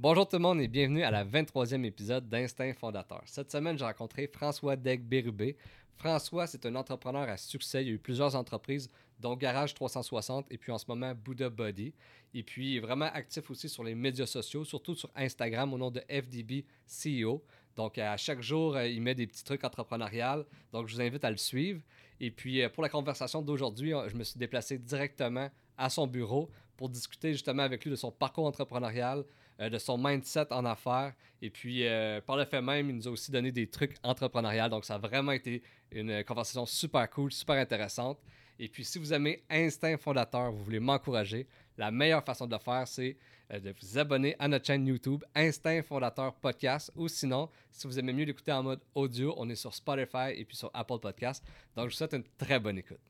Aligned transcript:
Bonjour 0.00 0.28
tout 0.28 0.36
le 0.36 0.42
monde 0.42 0.60
et 0.60 0.68
bienvenue 0.68 1.02
à 1.02 1.10
la 1.10 1.24
23e 1.24 1.82
épisode 1.82 2.28
d'Instinct 2.28 2.72
Fondateur. 2.74 3.20
Cette 3.26 3.50
semaine, 3.50 3.76
j'ai 3.76 3.84
rencontré 3.84 4.28
François 4.28 4.76
Degg-Bérubé. 4.76 5.56
François, 5.96 6.46
c'est 6.46 6.64
un 6.66 6.76
entrepreneur 6.76 7.28
à 7.28 7.36
succès. 7.36 7.84
Il 7.84 7.88
a 7.88 7.92
eu 7.94 7.98
plusieurs 7.98 8.36
entreprises, 8.36 8.88
dont 9.18 9.34
Garage 9.34 9.74
360 9.74 10.46
et 10.52 10.56
puis 10.56 10.70
en 10.70 10.78
ce 10.78 10.84
moment 10.86 11.12
Buddha 11.16 11.50
Body. 11.50 11.92
Et 12.32 12.44
puis, 12.44 12.74
il 12.74 12.76
est 12.76 12.80
vraiment 12.80 13.06
actif 13.06 13.50
aussi 13.50 13.68
sur 13.68 13.82
les 13.82 13.96
médias 13.96 14.26
sociaux, 14.26 14.64
surtout 14.64 14.94
sur 14.94 15.10
Instagram 15.16 15.74
au 15.74 15.78
nom 15.78 15.90
de 15.90 16.00
FDB 16.08 16.64
CEO. 16.86 17.42
Donc, 17.74 17.98
à 17.98 18.16
chaque 18.16 18.40
jour, 18.40 18.76
euh, 18.76 18.86
il 18.86 19.02
met 19.02 19.16
des 19.16 19.26
petits 19.26 19.42
trucs 19.42 19.64
entrepreneuriales. 19.64 20.44
Donc, 20.72 20.86
je 20.86 20.94
vous 20.94 21.00
invite 21.00 21.24
à 21.24 21.30
le 21.32 21.36
suivre. 21.36 21.80
Et 22.20 22.30
puis, 22.30 22.62
euh, 22.62 22.68
pour 22.68 22.84
la 22.84 22.88
conversation 22.88 23.42
d'aujourd'hui, 23.42 23.94
euh, 23.94 24.08
je 24.08 24.14
me 24.14 24.22
suis 24.22 24.38
déplacé 24.38 24.78
directement 24.78 25.50
à 25.76 25.90
son 25.90 26.06
bureau 26.06 26.48
pour 26.76 26.88
discuter 26.88 27.32
justement 27.32 27.64
avec 27.64 27.82
lui 27.84 27.90
de 27.90 27.96
son 27.96 28.12
parcours 28.12 28.46
entrepreneurial, 28.46 29.24
euh, 29.60 29.68
de 29.68 29.78
son 29.78 29.98
mindset 29.98 30.52
en 30.52 30.64
affaires. 30.64 31.14
Et 31.42 31.50
puis, 31.50 31.86
euh, 31.86 32.20
par 32.20 32.36
le 32.36 32.44
fait 32.44 32.62
même, 32.62 32.90
il 32.90 32.96
nous 32.96 33.08
a 33.08 33.10
aussi 33.10 33.30
donné 33.30 33.52
des 33.52 33.68
trucs 33.68 33.96
entrepreneuriales. 34.02 34.70
Donc, 34.70 34.84
ça 34.84 34.94
a 34.94 34.98
vraiment 34.98 35.32
été 35.32 35.62
une 35.92 36.24
conversation 36.24 36.66
super 36.66 37.08
cool, 37.10 37.32
super 37.32 37.56
intéressante. 37.56 38.18
Et 38.58 38.68
puis, 38.68 38.84
si 38.84 38.98
vous 38.98 39.12
aimez 39.12 39.44
Instinct 39.48 39.96
Fondateur, 39.98 40.50
vous 40.50 40.64
voulez 40.64 40.80
m'encourager, 40.80 41.46
la 41.76 41.90
meilleure 41.90 42.24
façon 42.24 42.46
de 42.46 42.54
le 42.54 42.60
faire, 42.60 42.86
c'est 42.88 43.16
euh, 43.52 43.60
de 43.60 43.74
vous 43.80 43.98
abonner 43.98 44.34
à 44.38 44.48
notre 44.48 44.66
chaîne 44.66 44.86
YouTube 44.86 45.24
Instinct 45.34 45.82
Fondateur 45.82 46.34
Podcast. 46.34 46.90
Ou 46.96 47.08
sinon, 47.08 47.48
si 47.70 47.86
vous 47.86 47.98
aimez 47.98 48.12
mieux 48.12 48.24
l'écouter 48.24 48.52
en 48.52 48.62
mode 48.62 48.80
audio, 48.94 49.34
on 49.38 49.48
est 49.48 49.54
sur 49.54 49.72
Spotify 49.74 50.32
et 50.34 50.44
puis 50.44 50.56
sur 50.56 50.70
Apple 50.74 50.98
Podcast. 50.98 51.44
Donc, 51.76 51.86
je 51.86 51.94
vous 51.94 51.96
souhaite 51.96 52.14
une 52.14 52.24
très 52.36 52.58
bonne 52.58 52.78
écoute. 52.78 53.00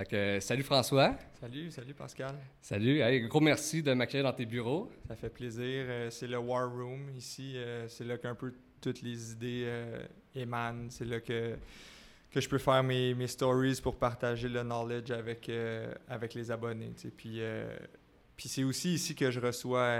Fait 0.00 0.06
que, 0.06 0.40
salut 0.40 0.62
François. 0.62 1.14
Salut, 1.38 1.70
salut 1.70 1.92
Pascal. 1.92 2.34
Salut. 2.62 3.00
Hey, 3.00 3.20
gros 3.28 3.40
merci 3.40 3.82
de 3.82 3.92
m'accueillir 3.92 4.24
dans 4.24 4.32
tes 4.32 4.46
bureaux. 4.46 4.90
Ça 5.06 5.14
fait 5.14 5.28
plaisir. 5.28 5.84
Euh, 5.86 6.08
c'est 6.08 6.26
le 6.26 6.38
War 6.38 6.72
Room 6.72 7.10
ici. 7.14 7.52
Euh, 7.56 7.86
c'est 7.86 8.04
là 8.04 8.16
qu'un 8.16 8.34
peu 8.34 8.54
toutes 8.80 9.02
les 9.02 9.32
idées 9.32 9.64
euh, 9.66 10.02
émanent. 10.34 10.86
C'est 10.88 11.04
là 11.04 11.20
que, 11.20 11.54
que 12.30 12.40
je 12.40 12.48
peux 12.48 12.56
faire 12.56 12.82
mes, 12.82 13.12
mes 13.12 13.26
stories 13.26 13.78
pour 13.82 13.96
partager 13.96 14.48
le 14.48 14.62
knowledge 14.62 15.10
avec, 15.10 15.50
euh, 15.50 15.92
avec 16.08 16.32
les 16.32 16.50
abonnés. 16.50 16.92
tu 16.96 17.02
sais. 17.02 17.10
Puis, 17.14 17.42
euh, 17.42 17.76
puis 18.38 18.48
c'est 18.48 18.64
aussi 18.64 18.94
ici 18.94 19.14
que 19.14 19.30
je 19.30 19.38
reçois 19.38 19.98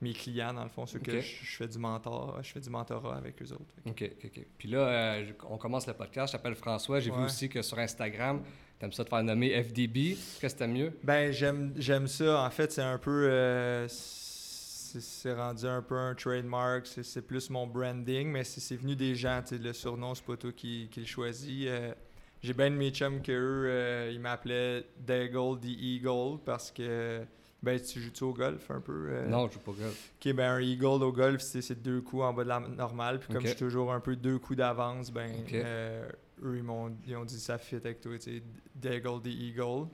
mes 0.00 0.14
clients, 0.14 0.54
dans 0.54 0.64
le 0.64 0.70
fond, 0.70 0.86
ceux 0.86 1.00
que 1.00 1.20
je, 1.20 1.44
je 1.44 1.56
fais 1.58 1.68
du 1.68 1.76
mentor, 1.76 2.38
je 2.42 2.50
fais 2.50 2.60
du 2.60 2.70
mentorat 2.70 3.16
avec 3.18 3.42
eux 3.42 3.52
autres. 3.52 3.74
OK, 3.84 4.10
OK. 4.24 4.46
Puis 4.56 4.70
là, 4.70 5.18
on 5.50 5.58
commence 5.58 5.86
le 5.86 5.92
podcast. 5.92 6.32
Je 6.32 6.38
t'appelle 6.38 6.54
François. 6.54 6.98
J'ai 6.98 7.10
vu 7.10 7.22
aussi 7.22 7.50
que 7.50 7.60
sur 7.60 7.78
Instagram, 7.78 8.42
tu 8.82 8.86
aimes 8.86 8.92
ça 8.92 9.04
te 9.04 9.10
faire 9.10 9.22
nommer 9.22 9.62
FDB. 9.62 10.16
Qu'est-ce 10.16 10.40
que 10.40 10.48
c'était 10.48 10.66
mieux? 10.66 10.92
Ben, 11.04 11.30
j'aime, 11.30 11.72
j'aime 11.76 12.08
ça. 12.08 12.42
En 12.42 12.50
fait, 12.50 12.72
c'est 12.72 12.82
un 12.82 12.98
peu. 12.98 13.28
euh, 13.30 13.86
c'est, 13.88 15.32
rendu 15.34 15.66
un 15.66 15.82
peu 15.82 15.96
un 15.96 16.16
trademark. 16.16 16.86
C'est, 16.86 17.24
plus 17.24 17.48
mon 17.48 17.68
branding, 17.68 18.28
mais 18.28 18.42
c'est, 18.42 18.58
c'est 18.58 18.74
venu 18.74 18.96
des 18.96 19.14
gens. 19.14 19.40
tu 19.46 19.56
sais, 19.56 19.62
Le 19.62 19.72
surnom, 19.72 20.16
c'est 20.16 20.24
pas 20.24 20.36
toi 20.36 20.50
qui, 20.50 20.88
qui 20.90 21.00
le 21.00 21.06
choisis. 21.06 21.66
Euh, 21.68 21.94
j'ai 22.42 22.54
bien 22.54 22.70
de 22.70 22.74
mes 22.74 22.90
chums 22.90 23.22
qu'eux, 23.22 23.66
euh, 23.68 24.10
ils 24.12 24.18
m'appelaient 24.18 24.84
Daigle 24.98 25.60
the 25.60 25.66
Eagle 25.66 26.40
parce 26.44 26.72
que. 26.72 27.22
Ben, 27.62 27.80
tu 27.80 28.00
joues-tu 28.00 28.24
au 28.24 28.32
golf 28.32 28.68
un 28.72 28.80
peu? 28.80 29.06
euh? 29.10 29.28
Non, 29.28 29.46
je 29.46 29.52
joue 29.52 29.60
pas 29.60 29.70
au 29.70 29.74
golf. 29.74 30.12
Ok, 30.16 30.32
ben 30.32 30.50
un 30.50 30.60
eagle 30.60 30.84
au 31.04 31.12
golf, 31.12 31.40
c'est, 31.40 31.80
deux 31.80 32.00
coups 32.00 32.24
en 32.24 32.32
bas 32.32 32.42
de 32.42 32.48
la 32.48 32.58
normale. 32.58 33.20
Puis 33.20 33.32
comme 33.32 33.46
suis 33.46 33.54
toujours 33.54 33.92
un 33.92 34.00
peu 34.00 34.16
deux 34.16 34.40
coups 34.40 34.56
d'avance, 34.56 35.12
ben 35.12 35.30
euh, 35.52 36.08
eux, 36.42 36.56
ils 36.56 36.62
m'ont 36.62 36.96
ils 37.06 37.16
ont 37.16 37.24
dit 37.24 37.38
ça 37.40 37.58
fit 37.58 37.76
avec 37.76 38.00
toi, 38.00 38.18
tu 38.18 38.38
sais, 38.38 38.42
Daigle 38.74 39.20
the 39.22 39.26
Eagle. 39.28 39.86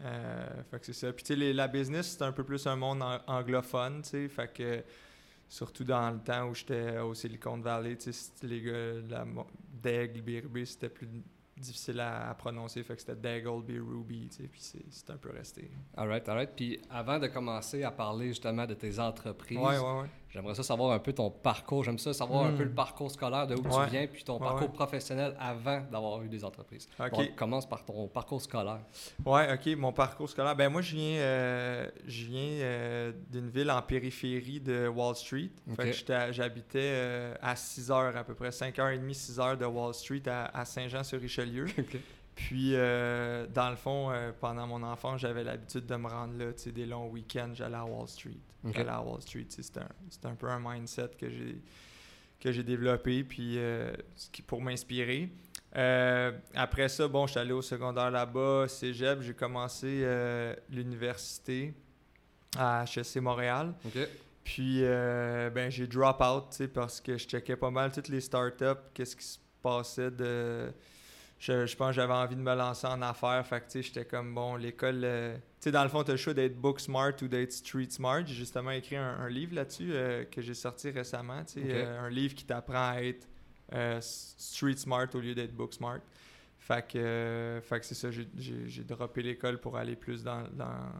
Euh, 0.00 0.62
fait 0.70 0.78
que 0.78 0.86
c'est 0.86 0.92
ça. 0.92 1.12
Puis 1.12 1.24
tu 1.24 1.28
sais, 1.32 1.36
les- 1.36 1.52
la 1.52 1.66
business, 1.68 2.16
c'est 2.16 2.22
un 2.22 2.32
peu 2.32 2.44
plus 2.44 2.66
un 2.66 2.76
monde 2.76 3.02
ang- 3.02 3.20
anglophone, 3.26 4.02
tu 4.02 4.10
sais. 4.10 4.28
Fait 4.28 4.52
que 4.52 4.84
surtout 5.48 5.82
dans 5.84 6.10
le 6.10 6.20
temps 6.20 6.48
où 6.48 6.54
j'étais 6.54 6.98
au 6.98 7.14
Silicon 7.14 7.58
Valley, 7.58 7.96
tu 7.96 8.12
sais, 8.12 8.30
les 8.42 8.60
gars, 8.62 8.92
la, 9.08 9.26
Daigle, 9.82 10.20
BRB, 10.22 10.64
c'était 10.64 10.88
plus 10.88 11.08
difficile 11.56 11.98
à, 11.98 12.30
à 12.30 12.34
prononcer. 12.34 12.82
Fait 12.84 12.94
que 12.94 13.00
c'était 13.00 13.16
Daigle, 13.16 13.60
B 13.62 13.70
Ruby, 13.84 14.28
tu 14.28 14.36
sais. 14.36 14.48
Puis 14.48 14.60
c'est, 14.60 14.84
c'est 14.90 15.10
un 15.10 15.16
peu 15.16 15.30
resté. 15.30 15.68
All 15.96 16.08
right, 16.08 16.28
all 16.28 16.36
right. 16.36 16.50
Puis 16.54 16.80
avant 16.90 17.18
de 17.18 17.26
commencer 17.26 17.82
à 17.82 17.90
parler 17.90 18.28
justement 18.28 18.66
de 18.66 18.74
tes 18.74 19.00
entreprises, 19.00 19.58
Ouais, 19.58 19.78
ouais, 19.78 20.00
ouais. 20.02 20.10
J'aimerais 20.30 20.54
ça 20.54 20.62
savoir 20.62 20.92
un 20.92 20.98
peu 20.98 21.12
ton 21.12 21.30
parcours. 21.30 21.84
J'aime 21.84 21.98
ça 21.98 22.12
savoir 22.12 22.44
un 22.44 22.50
Hmm. 22.52 22.56
peu 22.56 22.62
le 22.64 22.70
parcours 22.74 23.10
scolaire, 23.10 23.46
de 23.46 23.54
où 23.54 23.62
Ouais. 23.62 23.84
tu 23.86 23.90
viens, 23.90 24.06
puis 24.06 24.24
ton 24.24 24.34
Ouais, 24.34 24.40
parcours 24.40 24.62
ouais. 24.68 24.72
professionnel 24.74 25.34
avant 25.38 25.80
d'avoir 25.90 26.22
eu 26.22 26.28
des 26.28 26.44
entreprises. 26.44 26.88
Ok. 26.98 27.10
On 27.14 27.26
commence 27.36 27.68
par 27.68 27.84
ton 27.84 28.06
parcours 28.08 28.40
scolaire. 28.42 28.80
Ouais, 29.24 29.52
ok, 29.52 29.76
mon 29.78 29.92
parcours 29.92 30.28
scolaire. 30.28 30.54
Ben 30.56 30.68
moi, 30.68 30.80
je 30.82 30.94
viens, 30.96 31.18
euh, 31.20 31.88
je 32.06 32.24
viens 32.26 32.40
euh, 32.62 33.12
d'une 33.30 33.48
ville 33.48 33.70
en 33.70 33.82
périphérie 33.82 34.60
de 34.60 34.88
Wall 34.88 35.14
Street. 35.16 35.50
Fait 35.76 35.90
que 35.90 36.32
j'habitais 36.32 36.78
euh, 36.82 37.34
à 37.42 37.56
6 37.56 37.90
heures, 37.90 38.16
à 38.16 38.24
peu 38.24 38.34
près 38.34 38.50
5h30, 38.50 39.12
6 39.14 39.40
heures 39.40 39.56
de 39.56 39.64
Wall 39.64 39.94
Street 39.94 40.22
à, 40.26 40.46
à 40.58 40.64
Saint-Jean-sur-Richelieu. 40.64 41.66
OK. 41.78 41.96
Puis, 42.38 42.70
euh, 42.74 43.48
dans 43.52 43.68
le 43.68 43.74
fond, 43.74 44.12
euh, 44.12 44.30
pendant 44.30 44.64
mon 44.64 44.84
enfance, 44.84 45.20
j'avais 45.22 45.42
l'habitude 45.42 45.86
de 45.86 45.96
me 45.96 46.06
rendre 46.06 46.38
là, 46.38 46.52
tu 46.52 46.62
sais, 46.62 46.72
des 46.72 46.86
longs 46.86 47.08
week-ends, 47.08 47.50
j'allais 47.52 47.76
à 47.76 47.84
Wall 47.84 48.06
Street. 48.06 48.38
Ok. 48.64 48.74
J'allais 48.76 48.90
à 48.90 49.02
Wall 49.02 49.20
Street, 49.20 49.46
c'était 49.48 49.80
un, 49.80 50.28
un 50.30 50.34
peu 50.36 50.46
un 50.46 50.60
mindset 50.60 51.10
que 51.18 51.28
j'ai 51.28 51.60
que 52.38 52.52
j'ai 52.52 52.62
développé 52.62 53.24
puis 53.24 53.58
euh, 53.58 53.92
pour 54.46 54.62
m'inspirer. 54.62 55.30
Après 56.54 56.88
ça, 56.88 57.08
bon, 57.08 57.26
je 57.26 57.32
suis 57.32 57.40
allé 57.40 57.50
au 57.50 57.60
secondaire 57.60 58.12
là-bas, 58.12 58.68
cégep, 58.68 59.20
j'ai 59.20 59.34
commencé 59.34 60.06
l'université 60.70 61.74
à 62.56 62.84
HEC 62.84 63.16
Montréal. 63.16 63.74
Puis, 64.44 64.82
ben, 64.82 65.68
j'ai 65.70 65.88
drop 65.88 66.20
out, 66.20 66.44
tu 66.50 66.58
sais, 66.58 66.68
parce 66.68 67.00
que 67.00 67.18
je 67.18 67.26
checkais 67.26 67.56
pas 67.56 67.72
mal 67.72 67.90
toutes 67.90 68.08
les 68.08 68.20
startups, 68.20 68.80
qu'est-ce 68.94 69.16
qui 69.16 69.26
se 69.26 69.38
passait 69.60 70.12
de... 70.12 70.72
Je, 71.40 71.66
je 71.66 71.76
pense 71.76 71.90
que 71.90 71.94
j'avais 71.94 72.12
envie 72.14 72.34
de 72.34 72.40
me 72.40 72.54
lancer 72.54 72.86
en 72.88 73.00
affaires, 73.00 73.46
fait 73.46 73.60
que, 73.60 73.66
tu 73.66 73.70
sais, 73.70 73.82
j'étais 73.82 74.04
comme, 74.04 74.34
bon, 74.34 74.56
l'école... 74.56 75.02
euh, 75.04 75.36
Tu 75.36 75.40
sais, 75.60 75.70
dans 75.70 75.84
le 75.84 75.88
fond, 75.88 76.02
tu 76.02 76.10
as 76.10 76.14
le 76.14 76.18
choix 76.18 76.34
d'être 76.34 76.56
book 76.60 76.80
smart 76.80 77.12
ou 77.22 77.28
d'être 77.28 77.52
street 77.52 77.90
smart. 77.90 78.22
J'ai 78.26 78.34
justement 78.34 78.72
écrit 78.72 78.96
un, 78.96 79.18
un 79.20 79.28
livre 79.28 79.54
là-dessus 79.54 79.90
euh, 79.92 80.24
que 80.24 80.42
j'ai 80.42 80.54
sorti 80.54 80.90
récemment, 80.90 81.44
tu 81.44 81.54
sais, 81.54 81.60
euh, 81.64 82.00
un 82.00 82.10
livre 82.10 82.34
qui 82.34 82.44
t'apprend 82.44 82.90
à 82.90 83.02
être 83.02 83.26
street 84.00 84.76
smart 84.76 85.06
au 85.14 85.20
lieu 85.20 85.34
d'être 85.34 85.54
book 85.54 85.74
smart. 85.74 86.00
Fait 86.58 86.84
que, 86.86 87.60
fait 87.62 87.80
que 87.80 87.86
c'est 87.86 87.94
ça, 87.94 88.08
j'ai- 88.10 88.84
droppé 88.84 89.22
l'école 89.22 89.58
pour 89.60 89.76
aller 89.76 89.94
plus 89.96 90.22
dans... 90.24 90.42
dans 90.52 90.90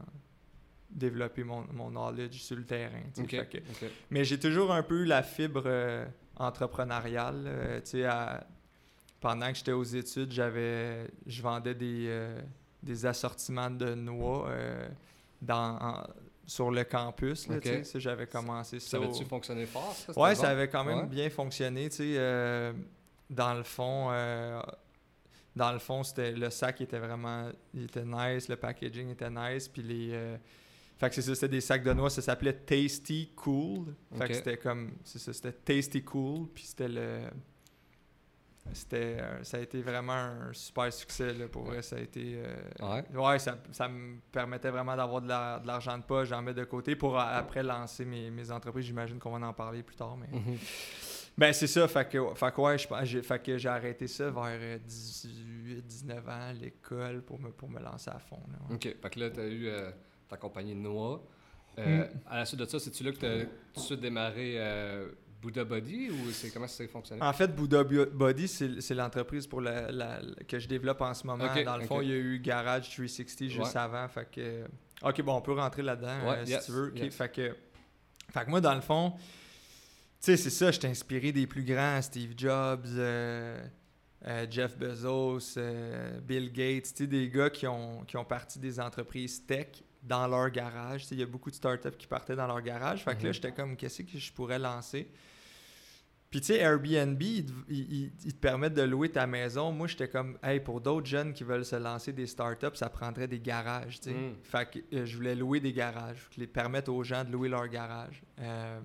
développer 0.90 1.44
mon, 1.44 1.66
mon 1.74 1.90
knowledge 1.90 2.40
sur 2.40 2.56
le 2.56 2.64
terrain. 2.64 3.02
tu 3.14 3.20
sais. 3.20 3.22
OK. 3.22 3.30
Fait 3.30 3.46
que- 3.46 3.58
OK. 3.84 3.90
mais 4.10 4.24
j'ai 4.24 4.38
toujours 4.40 4.72
un 4.72 4.82
peu 4.82 5.04
la 5.04 5.22
fibre 5.22 5.64
euh, 5.66 6.06
entrepreneuriale. 6.36 7.44
euh, 7.46 7.80
tu 7.80 7.90
sais, 7.90 8.04
à- 8.04 8.46
pendant 9.20 9.50
que 9.50 9.58
j'étais 9.58 9.72
aux 9.72 9.82
études, 9.84 10.32
j'avais, 10.32 11.10
je 11.26 11.42
vendais 11.42 11.74
des, 11.74 12.06
euh, 12.08 12.40
des 12.82 13.04
assortiments 13.06 13.70
de 13.70 13.94
noix 13.94 14.48
euh, 14.48 14.88
dans, 15.42 15.76
en- 15.80 16.04
sur 16.46 16.70
le 16.70 16.84
campus. 16.84 17.46
Là, 17.48 17.56
Ok. 17.56 17.62
tu 17.62 17.68
sais. 17.68 17.84
Ça, 17.84 17.98
j'avais 17.98 18.26
commencé 18.26 18.80
ça. 18.80 18.90
Ça 18.90 19.00
au- 19.00 19.04
avait-tu 19.04 19.24
fonctionné 19.24 19.66
fort, 19.66 19.94
ça? 19.94 20.12
Ouais, 20.18 20.34
bon? 20.34 20.40
ça 20.40 20.48
avait 20.50 20.68
quand 20.68 20.84
même 20.84 21.00
Ouais. 21.00 21.06
bien 21.06 21.30
fonctionné. 21.30 21.88
Tu 21.90 21.96
sais, 21.96 22.14
euh, 22.16 22.72
dans 23.28 23.54
le 23.54 23.64
fond, 23.64 24.08
euh, 24.12 24.60
dans 25.54 25.72
le 25.72 25.78
fond, 25.78 26.02
c'était 26.04 26.32
le 26.32 26.50
sac 26.50 26.80
était 26.80 26.98
vraiment, 27.00 27.50
il 27.74 27.84
était 27.84 28.04
nice, 28.04 28.48
le 28.48 28.56
packaging 28.56 29.10
était 29.10 29.28
nice, 29.30 29.68
puis 29.68 29.82
les, 29.82 30.10
euh, 30.12 30.36
fait 30.98 31.08
que 31.08 31.14
c'est 31.16 31.22
ça, 31.22 31.34
c'était 31.34 31.48
des 31.48 31.60
sacs 31.60 31.82
de 31.82 31.92
noix, 31.92 32.08
ça 32.10 32.22
s'appelait 32.22 32.52
Tasty 32.54 33.32
Cool. 33.36 33.86
Fait 34.16 34.22
Ok. 34.22 34.28
que 34.28 34.34
c'était 34.34 34.56
comme, 34.56 34.92
c'est 35.04 35.18
ça, 35.18 35.32
c'était 35.32 35.52
Tasty 35.52 36.02
Cool, 36.04 36.48
puis 36.54 36.64
c'était 36.64 36.88
le, 36.88 37.20
c'était, 38.72 39.16
euh, 39.20 39.42
ça 39.44 39.56
a 39.56 39.60
été 39.60 39.80
vraiment 39.82 40.12
un 40.12 40.52
super 40.52 40.92
succès 40.92 41.32
là, 41.34 41.48
pour 41.48 41.64
vrai, 41.64 41.82
ça 41.82 41.96
a 41.96 42.00
été. 42.00 42.34
euh, 42.36 42.56
Ouais. 42.80 43.04
Ouais, 43.16 43.38
ça, 43.38 43.58
ça 43.72 43.88
me 43.88 44.18
permettait 44.32 44.70
vraiment 44.70 44.96
d'avoir 44.96 45.20
de 45.22 45.28
la- 45.28 45.58
de 45.58 45.66
l'argent 45.66 45.96
de 45.98 46.02
poche, 46.04 46.28
j'en 46.28 46.42
mets 46.42 46.54
de 46.54 46.64
côté 46.64 46.96
pour 46.96 47.18
a- 47.18 47.30
après 47.36 47.62
lancer 47.62 48.04
mes, 48.04 48.30
mes 48.30 48.50
entreprises. 48.50 48.84
J'imagine 48.86 49.18
qu'on 49.18 49.36
va 49.38 49.46
en 49.46 49.52
parler 49.52 49.82
plus 49.82 49.96
tard. 49.96 50.16
Mais... 50.16 50.28
Mhm. 50.38 50.56
Ben, 51.36 51.52
c'est 51.52 51.68
ça. 51.68 51.86
Fait 51.86 52.08
que, 52.08 52.34
fait 52.34 52.52
que 52.54 52.60
ouais, 52.60 52.78
je 52.78 52.88
pense- 52.88 53.04
j'ai, 53.04 53.22
fait 53.22 53.40
que 53.40 53.56
j'ai 53.58 53.68
arrêté 53.68 54.08
ça 54.08 54.28
vers 54.30 54.44
euh, 54.46 54.78
18, 54.78 55.82
19 55.86 56.28
ans, 56.28 56.52
l'école, 56.60 57.22
pour 57.22 57.38
me, 57.38 57.50
pour 57.50 57.68
me 57.70 57.80
lancer 57.80 58.10
à 58.10 58.18
fond. 58.18 58.40
là, 58.50 58.58
ouais. 58.70 58.74
OK. 58.74 58.96
Fait 59.00 59.10
que 59.10 59.20
là, 59.20 59.30
tu 59.30 59.40
as 59.40 59.46
eu 59.46 59.66
euh, 59.68 59.90
ta 60.28 60.36
compagnie 60.36 60.74
de 60.74 60.80
noix. 60.80 61.22
Euh, 61.78 62.04
Mm. 62.06 62.08
À 62.28 62.36
la 62.38 62.44
suite 62.44 62.58
de 62.58 62.64
ça, 62.64 62.80
c'est-tu 62.80 63.04
là 63.04 63.12
que 63.12 63.18
tu 63.18 63.26
as 63.26 63.44
tout 63.44 63.50
de 63.76 63.80
suite 63.80 64.00
démarré 64.00 64.54
euh, 64.56 65.10
Buddha 65.40 65.64
Body 65.64 66.10
ou 66.10 66.30
c'est 66.32 66.50
comment 66.50 66.66
ça 66.66 66.86
fonctionne? 66.88 67.22
En 67.22 67.32
fait, 67.32 67.54
Buddha 67.54 67.84
Body, 67.84 68.48
c'est 68.48 68.94
l'entreprise 68.94 69.46
pour 69.46 69.60
la, 69.60 69.90
la, 69.92 70.20
que 70.46 70.58
je 70.58 70.66
développe 70.66 71.00
en 71.00 71.14
ce 71.14 71.26
moment. 71.26 71.46
Dans 71.64 71.76
le 71.76 71.84
fond, 71.84 72.00
il 72.00 72.08
y 72.08 72.12
a 72.12 72.16
eu 72.16 72.38
Garage 72.40 72.90
360 72.90 73.48
juste 73.48 73.76
avant. 73.76 74.06
Fait 74.08 74.28
que... 74.30 74.64
Ok, 75.02 75.22
bon, 75.22 75.34
on 75.34 75.40
peut 75.40 75.52
rentrer 75.52 75.82
là-dedans 75.82 76.18
euh, 76.24 76.44
si 76.44 76.58
tu 76.66 76.72
veux. 76.72 77.10
Fait, 77.10 77.28
que... 77.30 77.56
fait 78.30 78.44
que 78.44 78.50
moi, 78.50 78.60
dans 78.60 78.74
le 78.74 78.80
fond, 78.80 79.12
tu 79.16 79.22
sais, 80.20 80.36
c'est 80.36 80.50
ça, 80.50 80.72
je 80.72 80.80
t'ai 80.80 80.88
inspiré 80.88 81.30
des 81.30 81.46
plus 81.46 81.62
grands, 81.62 82.02
Steve 82.02 82.34
Jobs, 82.36 82.86
euh, 82.96 83.64
euh, 84.26 84.46
Jeff 84.50 84.76
Bezos, 84.76 85.60
Bill 86.22 86.52
Gates, 86.52 86.94
tu 86.94 87.04
sais, 87.04 87.06
des 87.06 87.28
gars 87.28 87.50
qui 87.50 87.68
ont, 87.68 88.02
qui 88.04 88.16
ont 88.16 88.24
parti 88.24 88.58
des 88.58 88.80
entreprises 88.80 89.46
tech 89.46 89.68
dans 90.02 90.26
leur 90.26 90.50
garage. 90.50 91.06
Il 91.10 91.18
y 91.18 91.22
a 91.22 91.26
beaucoup 91.26 91.50
de 91.50 91.56
startups 91.56 91.96
qui 91.98 92.06
partaient 92.06 92.36
dans 92.36 92.46
leur 92.46 92.62
garage. 92.62 93.04
Fait 93.04 93.16
que 93.16 93.22
là, 93.22 93.28
mhm. 93.28 93.34
j'étais 93.34 93.52
comme, 93.52 93.76
qu'est-ce 93.76 94.02
que 94.02 94.18
je 94.18 94.32
pourrais 94.32 94.58
lancer? 94.58 95.10
Puis, 96.30 96.40
tu 96.40 96.48
sais, 96.48 96.58
Airbnb, 96.58 97.22
ils, 97.22 98.12
te 98.12 98.36
permettent 98.36 98.74
de 98.74 98.82
louer 98.82 99.08
ta 99.08 99.26
maison. 99.26 99.72
Moi, 99.72 99.86
j'étais 99.86 100.08
comme, 100.08 100.36
hey, 100.42 100.60
pour 100.60 100.80
d'autres 100.80 101.06
jeunes 101.06 101.32
qui 101.32 101.42
veulent 101.42 101.64
se 101.64 101.76
lancer 101.76 102.12
des 102.12 102.26
startups, 102.26 102.74
ça 102.74 102.90
prendrait 102.90 103.28
des 103.28 103.40
garages, 103.40 103.98
tu 104.00 104.10
sais. 104.10 104.14
Mm. 104.14 104.36
Fait 104.42 104.70
que 104.70 104.78
euh, 104.94 105.06
je 105.06 105.16
voulais 105.16 105.34
louer 105.34 105.60
des 105.60 105.72
garages, 105.72 106.28
les 106.36 106.46
permettre 106.46 106.92
aux 106.92 107.02
gens 107.02 107.24
de 107.24 107.32
louer 107.32 107.48
leur 107.48 107.66
garage. 107.68 108.22
Euh, 108.40 108.80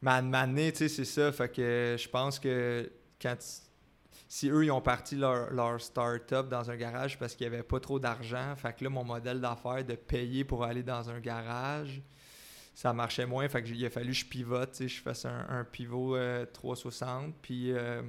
mais 0.00 0.12
à 0.12 0.46
tu 0.46 0.76
sais, 0.76 0.88
c'est 0.88 1.04
ça. 1.04 1.32
Fait 1.32 1.52
que 1.52 1.96
je 1.98 2.08
pense 2.08 2.38
que 2.38 2.88
quand 3.20 3.36
si 4.28 4.50
eux, 4.50 4.64
ils 4.64 4.70
ont 4.70 4.82
parti 4.82 5.16
leur, 5.16 5.50
leur 5.52 5.80
start-up 5.80 6.48
dans 6.48 6.70
un 6.70 6.76
garage 6.76 7.18
parce 7.18 7.34
qu'il 7.34 7.48
n'y 7.48 7.54
avait 7.54 7.64
pas 7.64 7.80
trop 7.80 7.98
d'argent, 7.98 8.54
fait 8.56 8.76
que 8.76 8.84
là, 8.84 8.90
mon 8.90 9.04
modèle 9.04 9.40
d'affaires 9.40 9.84
de 9.84 9.94
payer 9.94 10.44
pour 10.44 10.64
aller 10.64 10.82
dans 10.82 11.08
un 11.08 11.18
garage, 11.18 12.02
ça 12.78 12.92
marchait 12.92 13.26
moins. 13.26 13.48
Fait 13.48 13.60
que 13.60 13.68
il 13.68 13.84
a 13.84 13.90
fallu 13.90 14.10
que 14.10 14.18
je 14.18 14.26
pivote, 14.26 14.86
je 14.86 15.00
fasse 15.00 15.24
un, 15.24 15.64
pivot 15.64 16.16
360. 16.52 17.26
Euh, 17.26 17.32
puis 17.42 17.72
euh, 17.72 18.02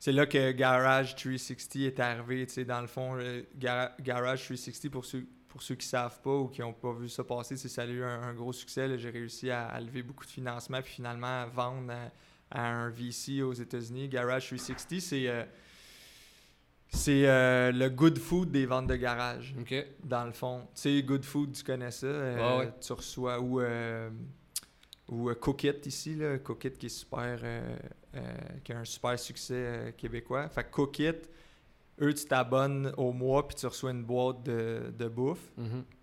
c'est 0.00 0.10
là 0.10 0.26
que 0.26 0.50
Garage 0.50 1.14
360 1.14 1.76
est 1.76 2.00
arrivé. 2.00 2.46
Dans 2.64 2.80
le 2.80 2.88
fond, 2.88 3.16
Garage 4.00 4.44
360, 4.44 4.90
pour 4.90 5.04
ceux, 5.04 5.74
qui 5.76 5.86
ne 5.86 5.90
savent 5.90 6.20
pas 6.20 6.34
ou 6.34 6.48
qui 6.48 6.62
n'ont 6.62 6.72
pas 6.72 6.92
vu 6.92 7.08
ça 7.08 7.22
passer, 7.22 7.56
ça 7.56 7.82
a 7.82 7.86
eu 7.86 8.02
un, 8.02 8.34
gros 8.34 8.52
succès. 8.52 8.98
J'ai 8.98 9.10
réussi 9.10 9.52
à, 9.52 9.78
lever 9.80 10.02
beaucoup 10.02 10.24
de 10.24 10.30
financement 10.30 10.82
puis 10.82 10.94
finalement 10.94 11.42
à 11.42 11.46
vendre 11.46 11.92
un 12.52 12.90
VC 12.90 13.42
aux 13.42 13.52
États-Unis. 13.52 14.08
Garage 14.08 14.46
360, 14.46 15.00
c'est 15.00 15.28
euh, 15.28 15.44
c'est 16.88 17.28
euh, 17.28 17.70
le 17.70 17.90
good 17.90 18.18
food 18.18 18.50
des 18.50 18.66
ventes 18.66 18.86
de 18.86 18.96
garage. 18.96 19.54
Dans 20.04 20.24
le 20.24 20.32
fond. 20.32 20.62
Tu 20.74 20.80
sais, 20.82 21.02
good 21.02 21.24
food, 21.24 21.52
tu 21.52 21.62
connais 21.62 21.90
ça. 21.90 22.06
Euh, 22.06 22.66
tu 22.80 22.92
reçois 22.92 23.40
ou, 23.40 23.60
ou 25.08 25.34
Cookit 25.34 25.80
ici, 25.84 26.14
là, 26.14 26.38
Cookit 26.38 26.72
qui 26.72 26.86
est 26.86 26.90
super 26.90 27.40
qui 28.64 28.72
a 28.72 28.78
un 28.78 28.84
super 28.84 29.18
succès 29.18 29.94
québécois. 29.96 30.48
Fait 30.48 30.64
que 30.64 30.70
Cookit, 30.70 31.12
eux, 32.00 32.14
tu 32.14 32.24
t'abonnes 32.24 32.92
au 32.96 33.12
mois 33.12 33.46
puis 33.46 33.56
tu 33.56 33.66
reçois 33.66 33.90
une 33.90 34.04
boîte 34.04 34.42
de, 34.44 34.92
de 34.96 35.08
bouffe. 35.08 35.52
Mm-hmm. 35.58 35.97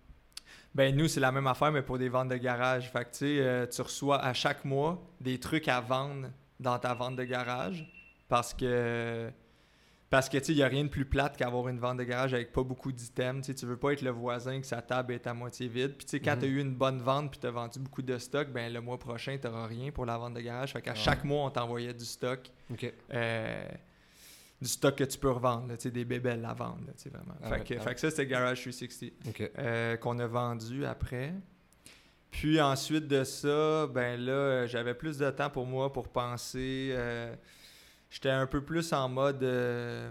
Ben 0.76 0.94
nous, 0.94 1.08
c'est 1.08 1.20
la 1.20 1.32
même 1.32 1.46
affaire, 1.46 1.72
mais 1.72 1.80
pour 1.80 1.96
des 1.96 2.10
ventes 2.10 2.28
de 2.28 2.36
garage. 2.36 2.90
Fait 2.90 3.06
que 3.06 3.24
euh, 3.24 3.66
tu 3.66 3.80
reçois 3.80 4.22
à 4.22 4.34
chaque 4.34 4.62
mois 4.66 5.02
des 5.22 5.40
trucs 5.40 5.68
à 5.68 5.80
vendre 5.80 6.28
dans 6.60 6.78
ta 6.78 6.92
vente 6.92 7.16
de 7.16 7.24
garage 7.24 7.90
parce 8.28 8.52
que 8.52 9.30
parce 10.10 10.28
que 10.28 10.36
tu 10.36 10.52
il 10.52 10.56
n'y 10.56 10.62
a 10.62 10.68
rien 10.68 10.84
de 10.84 10.90
plus 10.90 11.06
plate 11.06 11.38
qu'avoir 11.38 11.68
une 11.68 11.78
vente 11.78 11.96
de 11.96 12.04
garage 12.04 12.34
avec 12.34 12.52
pas 12.52 12.62
beaucoup 12.62 12.92
d'items. 12.92 13.46
Tu 13.46 13.54
tu 13.54 13.64
veux 13.64 13.78
pas 13.78 13.94
être 13.94 14.02
le 14.02 14.10
voisin 14.10 14.60
que 14.60 14.66
sa 14.66 14.82
table 14.82 15.14
est 15.14 15.26
à 15.26 15.32
moitié 15.32 15.66
vide. 15.66 15.94
Puis 15.96 16.04
tu 16.04 16.10
sais, 16.10 16.20
quand 16.20 16.34
mhm. 16.34 16.40
tu 16.40 16.44
as 16.44 16.48
eu 16.48 16.60
une 16.60 16.74
bonne 16.74 17.00
vente 17.00 17.30
puis 17.30 17.40
tu 17.40 17.46
as 17.46 17.50
vendu 17.50 17.78
beaucoup 17.78 18.02
de 18.02 18.18
stock, 18.18 18.48
ben 18.50 18.70
le 18.70 18.82
mois 18.82 18.98
prochain, 18.98 19.38
tu 19.40 19.48
n'auras 19.48 19.66
rien 19.66 19.90
pour 19.92 20.04
la 20.04 20.18
vente 20.18 20.34
de 20.34 20.40
garage. 20.40 20.74
Fait 20.74 20.82
qu'à 20.82 20.94
chaque 20.94 21.24
mois, 21.24 21.46
on 21.46 21.50
t'envoyait 21.50 21.94
du 21.94 22.04
stock. 22.04 22.50
Euh, 23.14 23.68
du 24.60 24.68
stock 24.68 24.96
que 24.96 25.04
tu 25.04 25.18
peux 25.18 25.30
revendre, 25.30 25.68
là, 25.68 25.76
des 25.76 26.04
bébelles 26.04 26.44
à 26.44 26.54
vendre. 26.54 26.80
Là, 26.86 26.92
vraiment. 27.10 27.34
Ah 27.42 27.50
fait, 27.50 27.64
que, 27.64 27.80
fait, 27.80 27.94
que, 27.94 28.00
ça, 28.00 28.10
c'était 28.10 28.26
Garage 28.26 28.60
360 28.60 29.12
euh, 29.58 29.96
qu'on 29.96 30.18
a 30.18 30.26
vendu 30.26 30.84
après. 30.84 31.34
Puis 32.30 32.60
ensuite 32.60 33.06
de 33.06 33.24
ça, 33.24 33.86
ben 33.86 34.20
là, 34.20 34.66
j'avais 34.66 34.94
plus 34.94 35.18
de 35.18 35.30
temps 35.30 35.50
pour 35.50 35.66
moi 35.66 35.92
pour 35.92 36.08
penser. 36.08 36.90
Euh, 36.92 37.34
j'étais 38.10 38.30
un 38.30 38.46
peu 38.46 38.62
plus 38.62 38.92
en 38.92 39.08
mode 39.08 39.42
euh, 39.42 40.10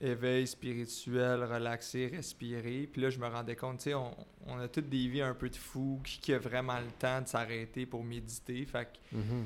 éveil 0.00 0.46
spirituel, 0.46 1.44
relaxer, 1.44 2.08
respirer. 2.08 2.88
Puis 2.92 3.02
là, 3.02 3.10
je 3.10 3.18
me 3.18 3.26
rendais 3.26 3.56
compte, 3.56 3.78
tu 3.78 3.84
sais, 3.84 3.94
on, 3.94 4.12
on, 4.46 4.58
a 4.58 4.68
toutes 4.68 4.88
des 4.88 5.06
vies 5.08 5.22
un 5.22 5.34
peu 5.34 5.48
de. 5.48 5.56
Qui, 6.04 6.18
qui 6.18 6.32
a 6.32 6.38
vraiment 6.38 6.78
le 6.78 6.90
temps 6.98 7.20
de 7.20 7.28
s'arrêter 7.28 7.86
pour 7.86 8.02
méditer? 8.02 8.64
Fait 8.64 8.86
que. 8.86 9.16
Mm-hmm. 9.16 9.44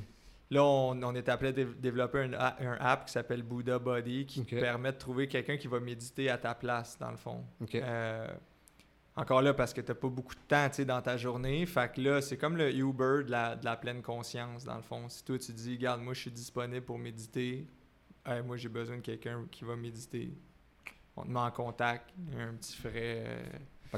Là, 0.53 0.65
on, 0.65 1.15
est 1.15 1.29
appelé 1.29 1.51
à 1.51 1.53
développer 1.53 2.19
un, 2.19 2.33
app 2.81 3.07
qui 3.07 3.13
s'appelle 3.13 3.43
Buddha 3.43 3.79
Body 3.79 4.27
qui 4.27 4.43
permet 4.43 4.91
de 4.91 4.99
trouver 4.99 5.29
quelqu'un 5.29 5.57
qui 5.57 5.69
va 5.69 5.79
méditer 5.79 6.29
à 6.29 6.39
ta 6.39 6.55
place, 6.57 6.99
dans 6.99 7.13
le 7.13 7.17
fond. 7.17 7.45
Euh, 7.75 8.27
encore 9.15 9.43
là, 9.43 9.55
parce 9.55 9.73
que 9.73 9.81
tu 9.81 9.89
n'as 9.89 9.95
pas 9.95 10.09
beaucoup 10.09 10.35
de 10.35 10.41
temps 10.49 10.69
dans 10.85 11.03
ta 11.03 11.17
journée. 11.17 11.65
Fait 11.67 11.93
que 11.93 12.01
là, 12.01 12.21
c'est 12.21 12.37
comme 12.37 12.57
le 12.57 12.75
Uber 12.75 13.23
de 13.25 13.31
la, 13.31 13.77
pleine 13.77 14.03
conscience, 14.03 14.65
dans 14.65 14.75
le 14.75 14.83
fond. 14.83 15.09
Si 15.09 15.23
toi, 15.25 15.39
tu 15.39 15.53
dis, 15.53 15.77
regarde, 15.77 16.01
moi, 16.01 16.15
je 16.15 16.21
suis 16.23 16.33
disponible 16.33 16.85
pour 16.85 16.99
méditer, 16.99 17.69
moi, 18.45 18.57
j'ai 18.57 18.69
besoin 18.69 18.97
de 18.97 19.03
quelqu'un 19.03 19.47
qui 19.53 19.65
va 19.65 19.77
méditer. 19.77 20.33
On 21.17 21.23
te 21.23 21.29
met 21.29 21.41
en 21.41 21.51
contact, 21.51 22.11
un 22.37 22.55
petit 22.55 22.77
frais. 22.77 23.25
Euh, 23.27 23.43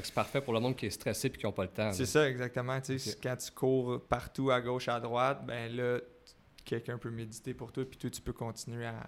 c'est 0.03 0.13
parfait 0.13 0.41
pour 0.41 0.53
le 0.53 0.59
monde 0.59 0.75
qui 0.75 0.87
est 0.87 0.91
stressé 0.91 1.27
et 1.27 1.31
qui 1.31 1.45
n'a 1.45 1.51
pas 1.51 1.63
le 1.63 1.69
temps. 1.69 1.91
C'est 1.93 2.05
ça, 2.05 2.27
exactement. 2.29 2.79
Quand 3.21 3.35
tu 3.37 3.51
cours 3.51 4.01
partout 4.01 4.51
à 4.51 4.59
gauche, 4.59 4.87
à 4.87 4.99
droite, 4.99 5.45
ben 5.45 5.75
là, 5.75 5.99
quelqu'un 6.63 6.97
peut 6.97 7.11
méditer 7.11 7.53
pour 7.53 7.71
toi, 7.71 7.85
puis 7.85 7.97
toi, 7.97 8.09
tu 8.09 8.21
peux 8.21 8.33
continuer 8.33 8.85
à, 8.85 9.03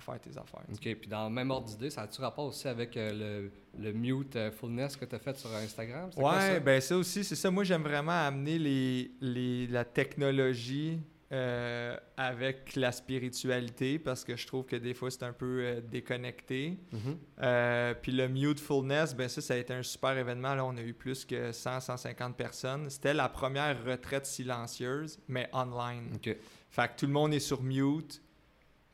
faire 0.00 0.20
tes 0.20 0.36
affaires. 0.36 0.64
OK. 0.70 0.94
Puis 0.94 1.08
dans 1.08 1.24
le 1.24 1.34
même 1.34 1.50
ordre 1.50 1.68
d'idée, 1.68 1.88
ça 1.88 2.02
a-tu 2.02 2.20
rapport 2.20 2.44
aussi 2.44 2.68
avec 2.68 2.98
euh, 2.98 3.48
le, 3.78 3.82
le, 3.82 3.92
mute 3.94 4.36
euh, 4.36 4.50
fullness 4.50 4.94
que 4.94 5.06
tu 5.06 5.14
as 5.14 5.18
fait 5.18 5.34
sur 5.38 5.50
Instagram? 5.54 6.10
Ouais, 6.18 6.60
ben 6.60 6.82
ça 6.82 6.98
aussi, 6.98 7.24
c'est 7.24 7.34
ça. 7.34 7.50
Moi, 7.50 7.64
j'aime 7.64 7.82
vraiment 7.82 8.12
amener 8.12 8.58
les, 8.58 9.10
les, 9.22 9.66
la 9.68 9.86
technologie 9.86 10.98
euh, 11.32 11.96
avec 12.18 12.76
la 12.76 12.92
spiritualité 12.92 13.98
parce 13.98 14.22
que 14.22 14.36
je 14.36 14.46
trouve 14.46 14.66
que 14.66 14.76
des 14.76 14.92
fois, 14.92 15.10
c'est 15.10 15.22
un 15.22 15.32
peu 15.32 15.82
déconnecté. 15.90 16.78
Mm-hmm. 16.92 17.94
puis 18.02 18.12
le 18.12 18.28
Mutefulness, 18.28 19.16
ben 19.16 19.30
ça, 19.30 19.40
ça 19.40 19.54
a 19.54 19.56
été 19.56 19.72
un 19.72 19.82
super 19.82 20.18
événement. 20.18 20.54
Là, 20.54 20.66
on 20.66 20.76
a 20.76 20.82
eu 20.82 20.92
plus 20.92 21.24
que 21.24 21.52
100-150 21.52 22.34
personnes. 22.34 22.90
C'était 22.90 23.14
la 23.14 23.30
première 23.30 23.82
retraite 23.82 24.26
silencieuse, 24.26 25.18
mais 25.26 25.48
online. 25.54 26.10
OK. 26.16 26.36
Fait 26.76 26.88
que 26.88 26.96
tout 26.98 27.06
le 27.06 27.12
monde 27.12 27.32
est 27.32 27.40
sur 27.40 27.62
mute, 27.62 28.20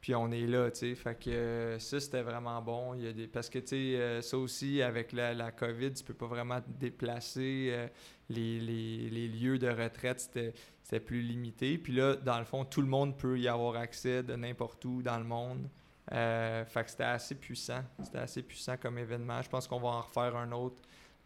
puis 0.01 0.15
on 0.15 0.31
est 0.31 0.47
là, 0.47 0.71
tu 0.71 0.79
sais. 0.79 0.95
Fait 0.95 1.19
que 1.19 1.31
euh, 1.31 1.79
ça, 1.81 1.99
c'était 1.99 2.23
vraiment 2.23 2.63
bon. 2.63 2.95
Il 2.95 3.03
y 3.03 3.09
a 3.09 3.13
des... 3.13 3.27
Parce 3.27 3.51
que, 3.51 3.59
tu 3.59 3.67
sais, 3.67 3.77
euh, 3.97 4.23
ça 4.23 4.39
aussi, 4.39 4.81
avec 4.81 5.11
la, 5.11 5.35
la, 5.35 5.51
COVID, 5.51 5.93
tu 5.93 6.05
peux 6.05 6.15
pas 6.15 6.29
vraiment 6.29 6.61
te 6.61 6.71
déplacer. 6.71 7.71
Euh, 7.73 7.89
les, 8.29 8.61
les, 8.61 9.11
les, 9.11 9.27
lieux 9.27 9.59
de 9.59 9.67
retraite, 9.67 10.21
c'était 10.21 11.01
plus 11.01 11.23
limité. 11.23 11.77
Puis 11.77 11.93
là, 11.93 12.15
dans 12.15 12.39
le 12.39 12.45
fond, 12.45 12.65
tout 12.65 12.83
le 12.83 12.87
monde 12.87 13.19
peut 13.19 13.37
y 13.37 13.49
avoir 13.49 13.75
accès 13.75 14.23
de 14.23 14.37
n'importe 14.37 14.85
où 14.85 15.03
dans 15.03 15.19
le 15.19 15.25
monde. 15.25 15.69
fait 16.09 16.85
que 16.85 16.89
c'était 16.89 17.03
assez 17.03 17.35
puissant. 17.35 17.83
C'était 18.01 18.19
assez 18.19 18.45
puissant 18.45 18.77
comme 18.77 18.97
événement. 18.97 19.43
Je 19.43 19.49
pense 19.49 19.67
qu'on 19.67 19.81
va 19.81 19.89
en 19.89 20.01
refaire 20.03 20.37
un 20.37 20.53
autre. 20.53 20.77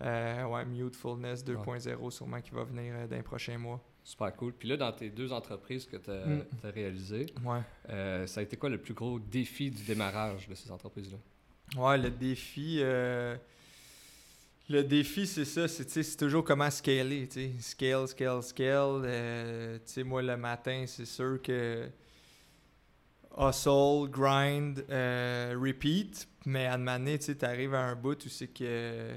ouais, 0.01 0.65
Mutefulness 0.65 1.45
2.0, 1.45 2.11
sûrement 2.11 2.41
qui 2.41 2.53
va 2.53 2.65
venir 2.65 3.07
dans 3.07 3.17
les 3.17 3.23
prochains 3.23 3.59
mois. 3.59 3.85
Super 4.07 4.37
cool. 4.37 4.53
Puis 4.53 4.69
là, 4.69 4.77
dans 4.77 4.93
tes 4.93 5.11
deux 5.11 5.33
entreprises 5.33 5.85
que 5.85 5.97
tu 5.97 6.13
as, 6.13 6.25
mm. 6.25 6.45
réalisées, 6.63 7.27
euh, 7.91 8.25
ça 8.29 8.39
a 8.39 8.43
été 8.45 8.57
quoi 8.57 8.71
le 8.71 8.79
plus 8.79 8.95
gros 8.95 9.19
défi 9.19 9.69
du 9.69 9.83
démarrage 9.83 10.49
de 10.49 10.55
ces 10.55 10.71
entreprises-là? 10.71 11.19
Ouais, 11.83 11.99
le 11.99 12.11
défi. 12.11 12.79
Euh, 12.81 13.37
le 14.69 14.85
défi, 14.85 15.27
c'est 15.27 15.45
ça, 15.45 15.67
c'est 15.67 16.17
toujours 16.17 16.45
comment 16.45 16.71
scaler, 16.71 17.29
Scale, 17.59 18.07
scale, 18.07 18.45
scale. 18.45 19.03
Euh, 19.05 19.79
moi, 20.05 20.23
le 20.23 20.37
matin, 20.37 20.85
c'est 20.87 21.05
sûr 21.05 21.43
que 21.43 21.89
hustle, 23.37 24.09
grind, 24.09 24.85
repeat. 24.89 26.29
Mais 26.45 26.67
à 26.67 26.79
demander, 26.79 27.19
tu 27.19 27.37
arrives 27.43 27.75
à 27.75 27.81
un 27.81 27.97
bout 27.97 28.25
où 28.25 28.29
c'est 28.29 28.47
que 28.47 29.11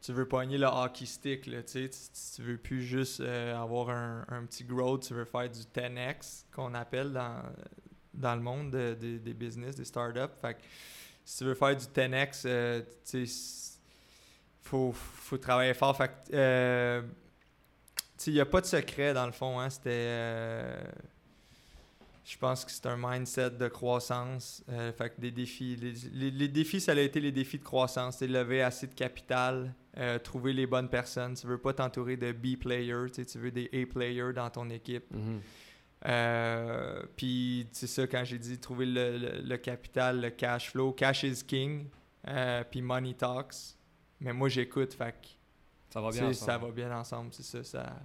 tu 0.00 0.12
veux 0.12 0.26
pogner 0.26 0.58
le 0.58 0.66
hockey 0.66 1.06
stick, 1.06 1.46
là, 1.46 1.62
tu, 1.62 1.88
tu 1.88 2.42
veux 2.42 2.56
plus 2.56 2.82
juste 2.82 3.20
euh, 3.20 3.60
avoir 3.60 3.90
un, 3.90 4.44
petit 4.46 4.64
growth, 4.64 5.08
tu 5.08 5.14
veux 5.14 5.24
faire 5.24 5.50
du 5.50 5.60
10x, 5.60 6.44
qu'on 6.54 6.74
appelle 6.74 7.12
dans, 7.12 7.42
dans 8.14 8.34
le 8.36 8.42
monde 8.42 8.70
des 8.70 9.34
business, 9.34 9.74
des 9.74 9.84
startups. 9.84 10.34
Si 11.24 11.38
tu 11.38 11.44
veux 11.44 11.54
faire 11.54 11.76
du 11.76 11.84
10x, 11.84 12.42
euh, 12.46 12.82
faut, 14.62 14.92
faut 14.92 15.38
travailler 15.38 15.74
fort. 15.74 16.00
Euh, 16.32 17.02
il 18.26 18.32
n'y 18.32 18.40
a 18.40 18.46
pas 18.46 18.60
de 18.60 18.66
secret 18.66 19.14
dans 19.14 19.26
le 19.26 19.32
fond. 19.32 19.58
Hein, 19.58 19.70
C'était 19.70 20.76
je 22.28 22.36
pense 22.36 22.62
que 22.62 22.70
c'est 22.70 22.84
un 22.84 22.98
mindset 22.98 23.52
de 23.52 23.68
croissance. 23.68 24.62
Euh, 24.68 24.92
fait 24.92 25.08
que 25.08 25.20
des 25.20 25.30
défis. 25.30 25.76
Les, 26.12 26.48
défis, 26.48 26.78
ça 26.78 26.92
a 26.92 27.00
été 27.00 27.20
les 27.20 27.32
défis 27.32 27.58
de 27.58 27.64
croissance. 27.64 28.18
C'est 28.18 28.26
lever 28.26 28.62
assez 28.62 28.86
de 28.86 28.92
capital, 28.92 29.72
euh, 29.98 30.18
trouver 30.18 30.52
les 30.52 30.66
bonnes 30.66 30.88
personnes. 30.88 31.34
Tu 31.34 31.46
veux 31.46 31.58
pas 31.58 31.72
t'entourer 31.72 32.16
de 32.16 32.32
B 32.32 32.56
players, 32.58 33.10
tu 33.10 33.38
veux 33.38 33.50
des 33.50 33.68
A 33.72 33.86
players 33.92 34.32
dans 34.32 34.48
ton 34.50 34.70
équipe. 34.70 35.12
Mhm. 35.12 35.40
Euh, 36.06 37.02
puis, 37.16 37.66
c'est 37.72 37.86
ça, 37.88 38.06
quand 38.06 38.22
j'ai 38.24 38.38
dit 38.38 38.58
trouver 38.58 38.86
le, 38.86 39.18
le- 39.18 39.40
le 39.42 39.56
capital, 39.56 40.20
le 40.20 40.30
cash 40.30 40.70
flow, 40.70 40.92
cash 40.92 41.24
is 41.24 41.42
king, 41.44 41.88
euh, 42.28 42.62
puis 42.70 42.80
money 42.82 43.14
talks. 43.14 43.54
Mais 44.20 44.32
moi, 44.32 44.48
j'écoute, 44.48 44.94
fait 44.94 45.12
que, 45.12 45.26
Ça 45.92 46.00
va 46.00 46.10
bien 46.10 46.26
ensemble. 46.28 46.34
ça 46.34 46.58
va 46.58 46.70
bien 46.70 46.92
ensemble, 46.96 47.32
c'est 47.32 47.42
ça. 47.44 47.64
ça... 47.64 47.96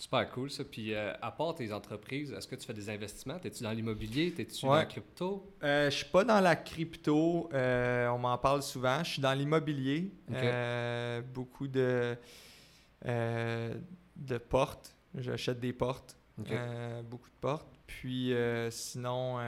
Super 0.00 0.30
cool 0.30 0.48
ça. 0.48 0.62
Puis 0.62 0.94
euh, 0.94 1.12
à 1.20 1.32
part 1.32 1.56
tes 1.56 1.72
entreprises, 1.72 2.32
est-ce 2.32 2.46
que 2.46 2.54
tu 2.54 2.64
fais 2.64 2.72
des 2.72 2.88
investissements? 2.88 3.36
T'es-tu 3.40 3.64
dans 3.64 3.72
l'immobilier? 3.72 4.32
T'es-tu 4.32 4.64
dans 4.64 4.74
la 4.76 4.86
crypto? 4.86 5.52
Euh, 5.64 5.90
je 5.90 5.96
suis 5.96 6.06
pas 6.06 6.22
dans 6.22 6.38
la 6.38 6.54
crypto, 6.54 7.50
euh, 7.52 8.06
on 8.08 8.18
m'en 8.18 8.38
parle 8.38 8.62
souvent. 8.62 9.02
Je 9.02 9.10
suis 9.10 9.20
dans 9.20 9.34
l'immobilier. 9.34 10.12
Beaucoup 11.34 11.66
de, 11.66 12.16
de 13.04 14.38
portes. 14.38 14.94
J'achète 15.16 15.58
des 15.58 15.72
portes. 15.72 16.16
Beaucoup 16.36 17.28
de 17.28 17.40
portes. 17.40 17.66
Puis 17.88 18.32
sinon, 18.70 19.38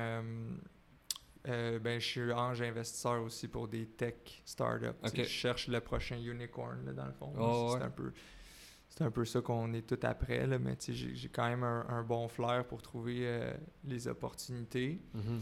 ben, 1.44 2.00
je 2.00 2.04
suis 2.04 2.32
ange 2.32 2.60
investisseur 2.60 3.22
aussi 3.22 3.46
pour 3.46 3.68
des 3.68 3.86
tech 3.86 4.42
startups. 4.44 4.86
Tu. 5.14 5.22
Je 5.22 5.28
cherche 5.28 5.68
le 5.68 5.80
prochain 5.80 6.16
unicorn, 6.16 6.84
là, 6.86 6.92
dans 6.92 7.06
le 7.06 7.12
fond. 7.12 7.32
Oh, 7.38 7.68
c'est 7.68 7.78
ouais. 7.78 7.84
un 7.84 7.90
peu. 7.90 8.12
C'est 9.00 9.06
un 9.06 9.10
peu 9.10 9.24
ça 9.24 9.40
qu'on 9.40 9.72
est 9.72 9.80
tout 9.80 9.98
après, 10.06 10.46
là, 10.46 10.58
mais 10.58 10.76
j'ai 10.86 11.28
quand 11.30 11.48
même 11.48 11.62
un, 11.64 11.86
un 11.88 12.02
bon 12.02 12.28
flair 12.28 12.66
pour 12.66 12.82
trouver 12.82 13.20
euh, 13.22 13.50
les 13.84 14.06
opportunités. 14.08 15.00
Mhm. 15.14 15.40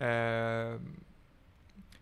Euh, 0.00 0.78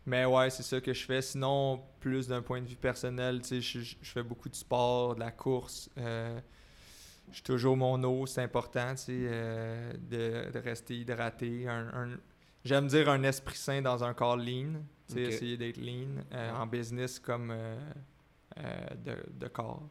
mais 0.05 0.27
ouais, 0.27 0.51
c'est 0.51 0.63
ça 0.63 0.83
que 0.83 0.93
je 0.93 1.03
fais. 1.07 1.23
Sinon, 1.23 1.83
plus 1.99 2.29
d'un 2.29 2.43
point 2.43 2.61
de 2.61 2.67
vue 2.67 2.77
personnel, 2.77 3.41
tu 3.41 3.49
sais, 3.49 3.61
je, 3.63 3.81
je- 3.81 3.97
fais 4.03 4.23
beaucoup 4.23 4.51
de 4.51 4.55
sport, 4.55 5.15
de 5.15 5.21
la 5.21 5.31
course. 5.31 5.89
euh, 5.97 6.39
je 7.31 7.37
suis 7.37 7.43
toujours 7.43 7.75
mon 7.79 8.03
eau, 8.05 8.27
c'est 8.27 8.43
important, 8.43 8.91
tu 8.91 8.97
sais, 9.05 9.93
de, 9.99 10.51
de 10.53 10.59
rester 10.59 10.95
hydraté. 10.99 11.67
Un- 11.69 11.89
un- 11.95 12.19
J'aime 12.67 12.87
dire 12.87 13.09
un 13.09 13.23
esprit 13.23 13.57
sain 13.57 13.81
dans 13.81 14.05
un 14.05 14.13
corps 14.13 14.37
lean. 14.37 14.83
Tu 15.09 15.15
sais, 15.15 15.23
Ok. 15.25 15.29
essayer 15.33 15.57
d'être 15.57 15.79
lean 15.79 16.23
en 16.55 16.67
business 16.67 17.19
comme 17.19 17.55
de, 18.59 19.17
de 19.31 19.49
corps. 19.49 19.89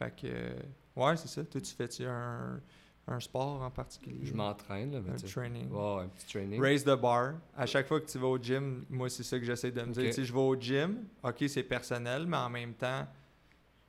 Fait 0.00 0.14
que, 0.16 0.54
ouais, 1.00 1.16
c'est 1.16 1.28
ça. 1.28 1.44
Toi, 1.44 1.60
tu 1.60 1.74
fais-tu 1.74 2.04
un, 2.06 2.58
un 3.06 3.20
sport 3.20 3.60
en 3.62 3.70
particulier? 3.70 4.20
Je 4.24 4.32
m'entraîne, 4.34 4.92
là, 4.92 5.00
mais 5.04 5.12
Un 5.12 5.16
training. 5.16 5.70
Ouais, 5.70 5.76
ouais, 5.96 6.02
un 6.04 6.08
petit 6.08 6.26
training. 6.26 6.60
Raise 6.60 6.84
the 6.84 6.96
bar. 6.98 7.34
À 7.54 7.66
chaque 7.66 7.86
fois 7.86 8.00
que 8.00 8.06
tu 8.10 8.18
vas 8.18 8.28
au 8.28 8.38
gym, 8.38 8.84
moi, 8.88 9.10
c'est 9.10 9.22
ça 9.22 9.38
que 9.38 9.44
j'essaie 9.44 9.70
de 9.70 9.82
me 9.82 9.92
dire. 9.92 10.12
Sais, 10.14 10.24
je 10.24 10.32
vais 10.32 10.38
au 10.38 10.56
gym, 10.58 11.04
OK, 11.22 11.44
c'est 11.48 11.62
personnel, 11.64 12.24
mais 12.26 12.38
en 12.38 12.48
même 12.48 12.72
temps, 12.74 13.06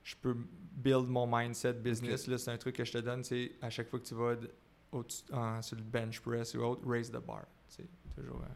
je 0.04 0.14
peux 0.16 0.36
build 0.74 1.08
mon 1.08 1.26
mindset 1.26 1.74
business. 1.74 2.26
Là, 2.26 2.36
c'est 2.38 2.50
un 2.50 2.58
truc 2.58 2.76
que 2.76 2.84
je 2.84 2.92
te 2.92 2.98
donne, 2.98 3.24
c'est 3.24 3.52
à 3.62 3.70
chaque 3.70 3.88
fois 3.88 3.98
que 3.98 4.04
tu 4.06 4.14
vas 4.14 4.34
au- 4.92 5.04
en- 5.32 5.62
sur 5.62 5.76
le 5.76 5.82
bench 5.82 6.20
press 6.20 6.54
ou 6.54 6.60
autre, 6.60 6.86
raise 6.86 7.10
the 7.10 7.18
bar. 7.24 7.44
C'est 7.68 7.86
toujours... 8.14 8.42
euh, 8.42 8.46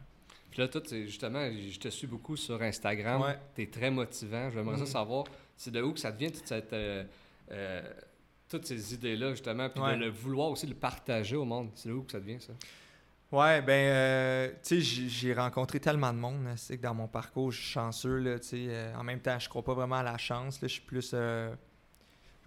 Puis 0.51 0.61
là, 0.61 0.67
toi, 0.67 0.81
justement, 0.91 1.49
je 1.51 1.79
te 1.79 1.87
suis 1.89 2.05
beaucoup 2.07 2.35
sur 2.35 2.61
Instagram. 2.61 3.21
Ouais. 3.21 3.37
Tu 3.55 3.63
es 3.63 3.67
très 3.67 3.89
motivant. 3.89 4.49
J'aimerais 4.51 4.77
ça 4.77 4.83
Mhm. 4.83 4.89
savoir, 4.89 5.23
c'est 5.55 5.71
de 5.71 5.81
où 5.81 5.93
que 5.93 5.99
ça 5.99 6.11
devient 6.11 6.31
toute 6.31 6.45
cette, 6.47 6.73
euh, 6.73 7.03
euh, 7.51 7.81
toutes 8.49 8.65
ces 8.65 8.93
idées-là, 8.93 9.31
justement, 9.31 9.69
puis 9.69 9.81
Ouais. 9.81 9.95
de 9.95 10.01
le 10.05 10.09
vouloir 10.09 10.49
aussi 10.51 10.67
le 10.67 10.75
partager 10.75 11.35
au 11.35 11.45
monde. 11.45 11.69
C'est 11.75 11.89
de 11.89 11.93
où 11.93 12.03
que 12.03 12.11
ça 12.11 12.19
devient, 12.19 12.39
ça? 12.39 12.53
Ouais, 13.29 13.61
ben, 13.61 13.73
euh, 13.73 14.47
tu 14.63 14.81
sais, 14.81 15.09
j'ai- 15.09 15.33
rencontré 15.33 15.81
tellement 15.81 16.13
de 16.13 16.17
monde. 16.17 16.45
là, 16.45 16.55
C'est 16.55 16.77
que 16.77 16.81
dans 16.83 16.93
mon 16.93 17.07
parcours, 17.09 17.51
je 17.51 17.57
suis 17.61 17.71
chanceux. 17.71 18.19
Là, 18.19 18.39
tu 18.39 18.47
sais, 18.47 18.65
euh, 18.69 18.95
en 18.95 19.03
même 19.03 19.19
temps, 19.19 19.37
je 19.37 19.49
crois 19.49 19.63
pas 19.63 19.73
vraiment 19.73 19.97
à 19.97 20.03
la 20.03 20.17
chance. 20.17 20.61
Là, 20.61 20.67
je 20.69 20.73
suis 20.73 20.81
plus. 20.81 21.11
euh, 21.13 21.53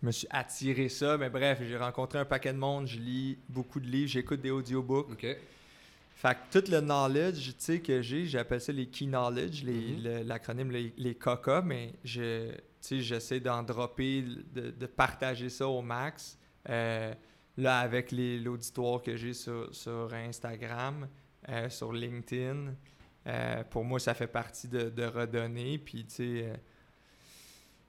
je 0.00 0.07
me 0.07 0.11
suis 0.11 0.26
attiré 0.30 0.88
ça. 0.88 1.19
Mais 1.19 1.28
bref, 1.28 1.61
j'ai 1.62 1.76
rencontré 1.76 2.19
un 2.19 2.25
paquet 2.25 2.54
de 2.54 2.59
monde. 2.59 2.87
Je 2.87 2.99
lis 2.99 3.37
beaucoup 3.50 3.78
de 3.78 3.87
livres. 3.87 4.09
J'écoute 4.11 4.40
des 4.40 4.50
audiobooks. 4.50 5.11
OK. 5.12 5.26
Fait 6.16 6.35
que 6.50 6.59
tout 6.61 6.71
le 6.71 6.80
knowledge 6.80 7.49
tu 7.49 7.54
sais, 7.59 7.80
que 7.80 8.00
j'ai, 8.00 8.25
j'appelle 8.25 8.61
ça 8.62 8.73
les 8.73 8.87
key 8.87 9.04
knowledge, 9.07 9.62
les- 9.64 9.92
Mhm. 9.97 10.02
le- 10.02 10.23
l'acronyme 10.23 10.71
les, 10.71 10.92
les 10.97 11.14
COCA, 11.14 11.61
mais 11.62 11.92
je, 12.04 12.52
j'essaie 12.89 13.41
d'en 13.41 13.63
dropper, 13.63 14.23
de, 14.23 14.71
de 14.71 14.87
partager 14.87 15.49
ça 15.49 15.69
au 15.69 15.83
max. 15.83 16.39
Euh, 16.69 17.15
là, 17.57 17.81
avec 17.81 18.13
l'auditoire 18.13 19.03
que 19.03 19.17
j'ai 19.17 19.35
sur, 19.35 19.75
sur 19.75 20.13
Instagram, 20.13 21.09
euh, 21.49 21.69
sur 21.69 21.93
LinkedIn, 21.93 22.75
euh, 23.27 23.65
pour 23.65 23.85
moi, 23.85 23.99
ça 23.99 24.15
fait 24.15 24.27
partie 24.27 24.69
de, 24.69 24.89
de 24.89 25.05
redonner. 25.05 25.79
Puis, 25.79 26.05
tu 26.05 26.15
sais, 26.15 26.61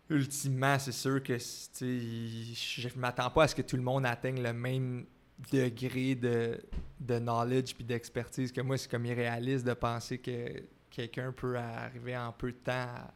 ultimement, 0.09 0.77
c'est 0.77 0.91
sûr 0.91 1.23
que 1.23 1.37
je 1.37 2.87
ne 2.87 2.99
m'attends 2.99 3.29
pas 3.29 3.43
à 3.43 3.47
ce 3.47 3.55
que 3.55 3.61
tout 3.61 3.77
le 3.77 3.83
monde 3.83 4.05
atteigne 4.05 4.41
le 4.41 4.53
même 4.53 5.05
degré 5.51 6.15
de, 6.15 6.59
de 6.99 7.19
knowledge 7.19 7.73
puis 7.73 7.83
d'expertise 7.83 8.51
que 8.51 8.61
moi. 8.61 8.77
C'est 8.77 8.91
comme 8.91 9.05
irréaliste 9.05 9.65
de 9.65 9.73
penser 9.73 10.17
que 10.19 10.63
quelqu'un 10.89 11.31
peut 11.31 11.57
arriver 11.57 12.17
en 12.17 12.31
peu 12.33 12.51
de 12.51 12.57
temps 12.57 12.73
à, 12.73 13.13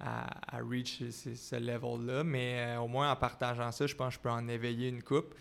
à, 0.00 0.56
à 0.56 0.60
reach 0.62 1.02
ce, 1.10 1.34
ce 1.34 1.56
level-là. 1.56 2.24
Mais 2.24 2.56
euh, 2.76 2.80
au 2.80 2.88
moins, 2.88 3.10
en 3.12 3.16
partageant 3.16 3.70
ça, 3.72 3.86
je 3.86 3.94
pense 3.94 4.08
que 4.08 4.14
je 4.14 4.20
peux 4.20 4.30
en 4.30 4.48
éveiller 4.48 4.88
une 4.88 5.02
coupe. 5.02 5.34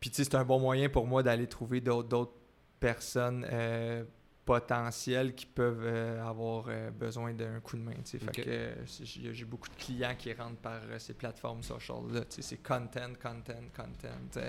Puis, 0.00 0.10
tu 0.10 0.16
sais, 0.16 0.24
c'est 0.24 0.34
un 0.34 0.44
bon 0.44 0.60
moyen 0.60 0.88
pour 0.88 1.06
moi 1.06 1.22
d'aller 1.22 1.46
trouver 1.46 1.80
d'autres 1.80 2.32
personnes 2.80 3.46
euh, 3.50 4.04
potentielles 4.44 5.34
qui 5.34 5.46
peuvent 5.46 5.82
euh, 5.84 6.22
avoir 6.22 6.66
besoin 6.92 7.32
d'un 7.32 7.60
coup 7.60 7.76
de 7.78 7.82
main. 7.82 7.94
tu 8.04 8.18
sais. 8.18 8.18
Fait 8.18 8.42
que 8.42 8.74
j'ai 9.04 9.44
beaucoup 9.46 9.68
de 9.70 9.74
clients 9.76 10.14
qui 10.18 10.32
rentrent 10.34 10.60
par 10.60 10.80
ces 10.98 11.14
plateformes 11.14 11.62
sociales-là. 11.62 12.20
tu 12.26 12.26
sais, 12.36 12.42
C'est 12.42 12.56
content, 12.62 13.08
content, 13.22 13.54
content. 13.74 14.40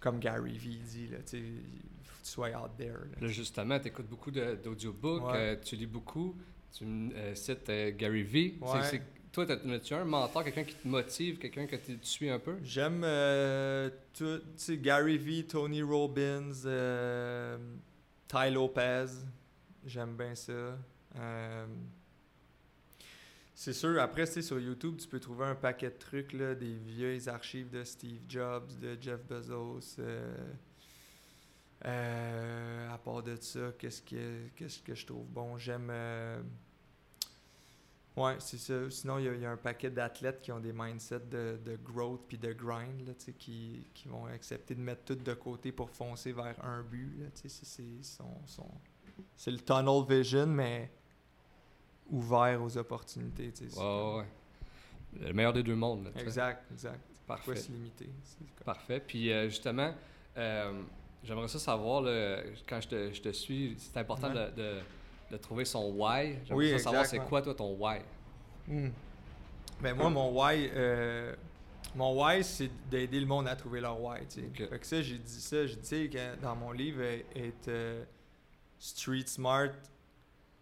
comme 0.00 0.18
Gary 0.18 0.56
Vee 0.56 0.78
dit, 0.78 1.08
là, 1.08 1.18
faut 1.18 1.26
que 1.36 2.22
tu 2.24 2.30
sois 2.30 2.48
out 2.50 2.70
there. 2.78 2.92
là. 2.94 3.20
Là, 3.20 3.28
justement, 3.28 3.78
tu 3.78 3.88
écoutes 3.88 4.08
beaucoup 4.08 4.30
d'audiobooks, 4.30 5.24
Ouais. 5.26 5.36
euh, 5.36 5.56
tu 5.62 5.76
lis 5.76 5.86
beaucoup, 5.86 6.34
tu 6.76 6.84
euh, 7.14 7.34
cites 7.34 7.68
euh, 7.68 7.92
Gary 7.96 8.22
Ouais. 8.60 8.82
c'est- 8.90 9.02
toi, 9.32 9.46
t'as- 9.46 9.54
as-tu 9.54 9.94
un 9.94 10.04
mentor, 10.04 10.44
quelqu'un 10.44 10.64
qui 10.64 10.74
te 10.74 10.86
motive, 10.86 11.38
quelqu'un 11.38 11.66
que 11.66 11.76
tu 11.76 11.98
tu 11.98 12.06
suis 12.06 12.30
un 12.30 12.38
peu? 12.38 12.56
J'aime 12.62 13.02
euh, 13.04 13.90
tout, 14.12 14.40
tu 14.56 14.78
Gary 14.78 15.18
Vee, 15.18 15.44
Tony 15.44 15.82
Robbins, 15.82 16.52
euh, 16.66 17.56
Ty 18.28 18.50
Lopez. 18.52 19.06
J'aime 19.84 20.16
bien 20.16 20.34
ça. 20.34 20.78
Euh, 21.16 21.66
c'est 23.54 23.72
sûr, 23.72 24.00
après, 24.00 24.26
tu 24.26 24.42
sur 24.42 24.58
YouTube, 24.60 24.96
tu 24.98 25.06
peux 25.08 25.20
trouver 25.20 25.46
un 25.46 25.54
paquet 25.54 25.90
de 25.90 25.98
trucs, 25.98 26.32
là, 26.32 26.54
des 26.54 26.74
vieilles 26.74 27.28
archives 27.28 27.70
de 27.70 27.84
Steve 27.84 28.20
Jobs, 28.28 28.68
de 28.80 28.96
Jeff 29.00 29.20
Bezos. 29.28 29.96
Euh, 31.84 32.92
à 32.92 32.98
part 32.98 33.22
de 33.22 33.36
ça, 33.40 33.72
qu'est-ce 33.78 34.02
que, 34.02 34.48
qu'est-ce 34.56 34.80
que 34.80 34.94
je 34.94 35.06
trouve 35.06 35.26
bon? 35.26 35.58
J'aime. 35.58 35.88
euh, 35.90 36.42
Ouais, 38.16 38.36
c'est 38.38 38.58
ça. 38.58 38.88
Sinon, 38.90 39.18
il 39.18 39.24
y, 39.24 39.28
a- 39.28 39.34
il 39.34 39.40
y 39.40 39.44
a 39.44 39.50
un 39.50 39.56
paquet 39.56 39.90
d'athlètes 39.90 40.40
qui 40.40 40.52
ont 40.52 40.60
des 40.60 40.72
mindsets 40.72 41.18
de, 41.28 41.58
de 41.64 41.74
growth 41.74 42.20
puis 42.28 42.38
de 42.38 42.52
grind, 42.52 43.04
là, 43.08 43.12
qui, 43.36 43.84
qui 43.92 44.06
vont 44.06 44.26
accepter 44.26 44.76
de 44.76 44.80
mettre 44.80 45.04
tout 45.04 45.16
de 45.16 45.34
côté 45.34 45.72
pour 45.72 45.90
foncer 45.90 46.32
vers 46.32 46.54
un 46.64 46.82
but. 46.82 47.28
c'est- 47.34 47.48
c'est 47.48 48.02
son- 48.02 48.40
son- 48.46 48.70
c'est 49.36 49.50
le 49.50 49.58
tunnel 49.58 50.04
vision, 50.08 50.46
mais 50.46 50.92
ouvert 52.08 52.62
aux 52.62 52.76
opportunités. 52.78 53.50
c'est 53.52 53.76
Ouais. 53.76 54.26
Le 55.20 55.32
meilleur 55.32 55.52
des 55.52 55.64
deux 55.64 55.74
mondes. 55.74 56.04
là. 56.04 56.10
Exact, 56.20 56.70
exact. 56.70 57.00
Pourquoi 57.26 57.36
Parfait. 57.54 57.56
se 57.56 57.72
limiter? 57.72 58.10
C'est 58.22 58.38
comme- 58.54 58.64
Parfait. 58.64 59.00
Puis 59.04 59.32
euh, 59.32 59.48
justement, 59.48 59.92
j'aimerais 61.24 61.48
ça 61.48 61.58
savoir, 61.58 62.02
là, 62.02 62.38
quand 62.68 62.80
je 62.80 62.88
te, 62.88 63.12
je 63.12 63.20
te 63.20 63.32
suis, 63.32 63.74
c'est 63.78 63.96
important 63.98 64.28
Ouais. 64.32 64.50
de, 64.50 64.62
de- 64.62 64.80
de 65.30 65.36
trouver 65.38 65.64
son 65.64 65.90
why. 65.96 66.36
J'aimerais 66.44 66.54
Oui, 66.66 66.70
ça 66.72 66.78
savoir 66.78 67.06
c'est 67.06 67.18
ouais. 67.18 67.24
quoi, 67.26 67.40
toi, 67.42 67.54
ton 67.54 67.74
why? 67.78 67.98
Hmm. 68.68 68.90
Ben 69.80 69.94
moi, 69.94 70.08
mon 70.10 70.30
why, 70.30 70.70
euh, 70.74 71.34
mon 71.96 72.22
why, 72.22 72.44
c'est 72.44 72.70
d'aider 72.90 73.18
le 73.20 73.26
monde 73.26 73.48
à 73.48 73.56
trouver 73.56 73.80
leur 73.80 74.00
why. 74.00 74.20
Fait 74.30 74.78
que 74.78 74.86
ça, 74.86 75.02
j'ai 75.02 75.18
dit 75.18 75.40
ça. 75.40 75.66
J'ai 75.66 75.76
dit 75.76 76.10
que 76.10 76.36
dans 76.40 76.54
mon 76.54 76.70
livre, 76.72 77.02
être 77.02 77.68
euh, 77.68 78.04
street 78.78 79.26
smart 79.26 79.70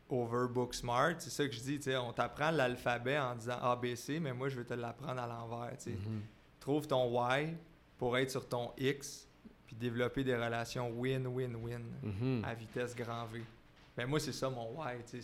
over 0.09 0.47
book 0.49 0.75
smart. 0.75 1.15
C'est 1.19 1.31
ça 1.31 1.47
que 1.47 1.53
je 1.53 1.61
dis. 1.61 1.81
On 1.97 2.13
t'apprend 2.13 2.51
l'alphabet 2.51 3.19
en 3.19 3.35
disant 3.35 3.59
ABC, 3.63 4.21
mais 4.21 4.33
moi, 4.33 4.49
je 4.49 4.57
vais 4.59 4.65
te 4.65 4.75
l'apprendre 4.75 5.21
à 5.21 5.27
l'envers. 5.27 5.77
Mhm. 5.87 6.23
Trouve 6.61 6.87
ton 6.87 7.07
why 7.11 7.55
pour 7.99 8.17
être 8.17 8.31
sur 8.31 8.47
ton 8.49 8.73
X, 8.79 9.27
puis 9.73 9.79
développer 9.89 10.23
des 10.23 10.35
relations 10.37 10.91
win-win-win 10.91 11.83
Mhm. 12.03 12.45
à 12.45 12.55
vitesse 12.55 12.95
grand 12.95 13.25
V. 13.27 13.43
Ben 13.97 14.07
moi, 14.07 14.21
c'est 14.21 14.33
ça 14.33 14.49
mon 14.51 14.79
why, 14.79 14.97
c'est- 15.07 15.23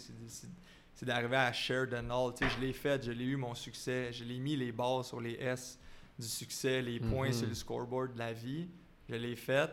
d'arriver 1.06 1.36
à 1.36 1.52
share 1.52 1.86
the 1.88 2.02
sais, 2.44 2.50
je 2.56 2.60
l'ai 2.60 2.72
fait, 2.72 3.02
je 3.04 3.12
l'ai 3.12 3.24
eu 3.24 3.36
mon 3.36 3.54
succès, 3.54 4.12
je 4.12 4.24
l'ai 4.24 4.38
mis 4.38 4.56
les 4.56 4.72
barres 4.72 5.04
sur 5.04 5.20
les 5.20 5.34
S 5.34 5.78
du 6.18 6.26
succès, 6.26 6.82
les 6.82 6.98
points 6.98 7.28
Mhm. 7.28 7.32
sur 7.32 7.46
le 7.48 7.54
scoreboard 7.54 8.14
de 8.14 8.18
la 8.18 8.32
vie. 8.32 8.68
Je 9.08 9.14
l'ai 9.14 9.36
fait. 9.36 9.70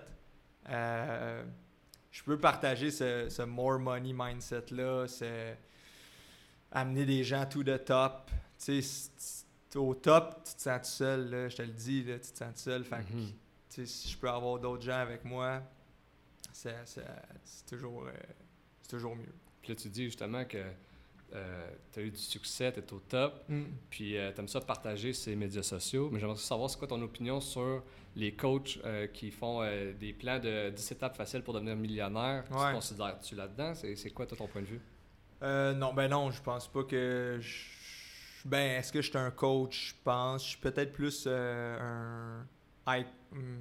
Euh, 0.70 1.44
je 2.12 2.24
peux 2.24 2.38
partager 2.39 2.91
ce, 2.91 3.27
ce 3.29 3.41
more 3.41 3.79
money 3.79 4.13
mindset-là, 4.13 5.08
c'est 5.08 5.58
amener 6.72 7.05
des 7.05 7.24
gens 7.24 7.46
to 7.46 7.63
the 7.63 7.84
top. 7.84 8.29
Tu 8.63 8.82
sais, 8.82 9.10
au 9.75 9.94
top, 9.94 10.44
tu 10.46 10.53
te 10.55 10.62
sens 10.62 10.82
tout 10.82 10.88
seul, 10.98 11.29
là, 11.29 11.50
je 11.50 11.55
te 11.58 11.62
le 11.63 11.67
dis, 11.70 12.03
là, 12.03 12.20
tu 12.20 12.32
te 12.32 12.38
sens 12.38 12.53
tout 12.53 12.60
seul. 12.62 12.84
Fait 12.86 12.98
Mhm. 13.12 13.32
Tu 13.75 13.82
tu 13.82 13.88
si 13.88 14.10
je 14.10 14.17
peux 14.17 14.29
avoir 14.29 14.60
d'autres 14.60 14.84
gens 14.84 15.00
avec 15.00 15.24
moi, 15.25 15.62
c'est 16.51 16.74
toujours, 17.67 18.05
euh, 18.08 18.12
c'est 18.82 18.89
toujours 18.91 19.15
mieux. 19.15 19.34
Puis 19.62 19.70
là, 19.74 19.75
tu 19.75 19.89
dis 19.89 20.05
justement 20.05 20.46
que 20.46 20.63
tu 21.91 22.00
as 22.00 22.03
eu 22.03 22.12
du 22.12 22.17
succès, 22.17 22.72
tu 22.72 22.79
es 22.79 22.94
au 22.94 23.00
top, 23.00 23.46
puis 23.89 24.12
tu 24.12 24.39
aimes 24.39 24.48
ça 24.48 24.62
partager 24.62 25.12
ces 25.12 25.36
médias 25.36 25.63
sociaux. 25.63 26.10
Mais 26.12 26.20
j'aimerais 26.20 26.38
savoir, 26.38 26.70
c'est 26.70 26.77
quoi 26.77 26.88
ton 26.88 27.01
opinion 27.01 27.41
sur 27.41 27.84
les 28.15 28.34
coachs 28.34 28.79
euh, 28.86 29.08
qui 29.08 29.32
font 29.32 29.62
euh, 29.62 29.91
des 29.94 30.13
plans 30.13 30.39
de 30.39 30.70
10 30.70 30.91
étapes 30.94 31.17
faciles 31.17 31.41
pour 31.41 31.53
devenir 31.53 31.75
millionnaire? 31.75 32.46
Tu 32.50 32.53
Ouais. 32.58 32.72
considères-tu 32.72 33.36
là-dedans? 33.36 33.74
C'est 33.75 33.96
c'est 33.98 34.12
quoi, 34.12 34.25
toi, 34.25 34.38
ton 34.38 34.48
point 34.48 34.62
de 34.62 34.67
vue? 34.67 34.82
Euh, 35.41 35.74
non, 35.74 35.94
ben 35.94 36.08
non, 36.08 36.32
je 36.32 36.41
pense 36.41 36.67
pas 36.72 36.84
que. 36.84 37.38
je- 37.41 37.65
Ben, 38.46 38.79
est-ce 38.79 38.94
que 38.94 39.01
je 39.01 39.10
suis 39.10 39.17
un 39.17 39.32
coach? 39.32 39.89
Je 39.89 40.03
pense. 40.03 40.44
Je 40.44 40.50
suis 40.51 40.60
peut-être 40.60 40.94
plus 40.94 41.25
euh, 41.27 42.46
un. 42.88 42.98
I- 43.00 43.05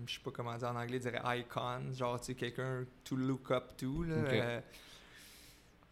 je 0.06 0.14
sais 0.14 0.20
pas 0.20 0.30
comment 0.30 0.56
dire 0.56 0.68
en 0.68 0.76
anglais, 0.76 1.00
je 1.02 1.08
dirais 1.08 1.40
icon. 1.40 1.92
Genre, 1.92 2.20
tu 2.20 2.26
sais, 2.26 2.34
quelqu'un 2.34 2.84
to 3.04 3.16
look 3.16 3.50
up 3.50 3.76
to. 3.76 4.02
Là. 4.04 4.14
Euh, 4.14 4.60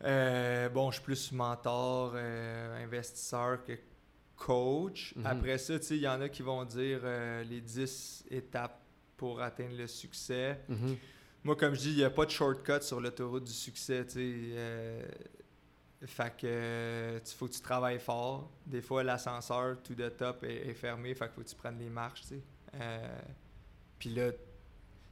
euh, 0.05 0.69
bon, 0.69 0.91
je 0.91 0.97
suis 0.97 1.05
plus 1.05 1.33
mentor, 1.33 2.13
euh, 2.15 2.85
investisseur 2.85 3.65
que 3.65 3.73
coach. 4.37 5.15
Mhm. 5.17 5.27
Après 5.27 5.59
ça, 5.59 5.79
tu 5.79 5.87
sais, 5.87 5.97
il 5.97 6.03
y 6.03 6.09
en 6.09 6.21
a 6.21 6.29
qui 6.29 6.43
vont 6.43 6.65
dire 6.65 7.01
les 7.49 7.61
10 7.61 8.25
étapes 8.31 8.81
pour 9.17 9.41
atteindre 9.41 9.77
le 9.77 9.87
succès. 9.87 10.61
Moi, 11.45 11.57
comme 11.57 11.75
je 11.75 11.81
dis, 11.81 11.91
il 11.91 11.97
n'y 11.97 12.05
a 12.05 12.11
pas 12.11 12.25
de 12.25 12.31
shortcut 12.31 12.83
sur 12.83 13.01
l'autoroute 13.01 13.45
du 13.45 13.53
succès, 13.53 14.07
tu 14.07 14.13
sais. 14.13 16.07
fait 16.07 16.37
que 16.37 17.19
tu 17.19 17.35
faut 17.35 17.49
que 17.49 17.53
tu 17.53 17.61
travailles 17.61 17.99
fort. 17.99 18.49
Des 18.65 18.81
fois, 18.81 19.03
l'ascenseur 19.03 19.83
tout 19.83 19.95
de 19.95 20.09
top 20.09 20.45
est, 20.45 20.69
est 20.69 20.75
fermé, 20.75 21.15
fait 21.15 21.27
qu'il 21.27 21.35
faut 21.35 21.43
que 21.43 21.49
tu 21.49 21.57
prennes 21.57 21.79
les 21.81 21.91
marches, 21.91 22.23
tu 22.23 22.29
sais. 22.29 22.43
Puis 24.03 24.11
là, 24.11 24.33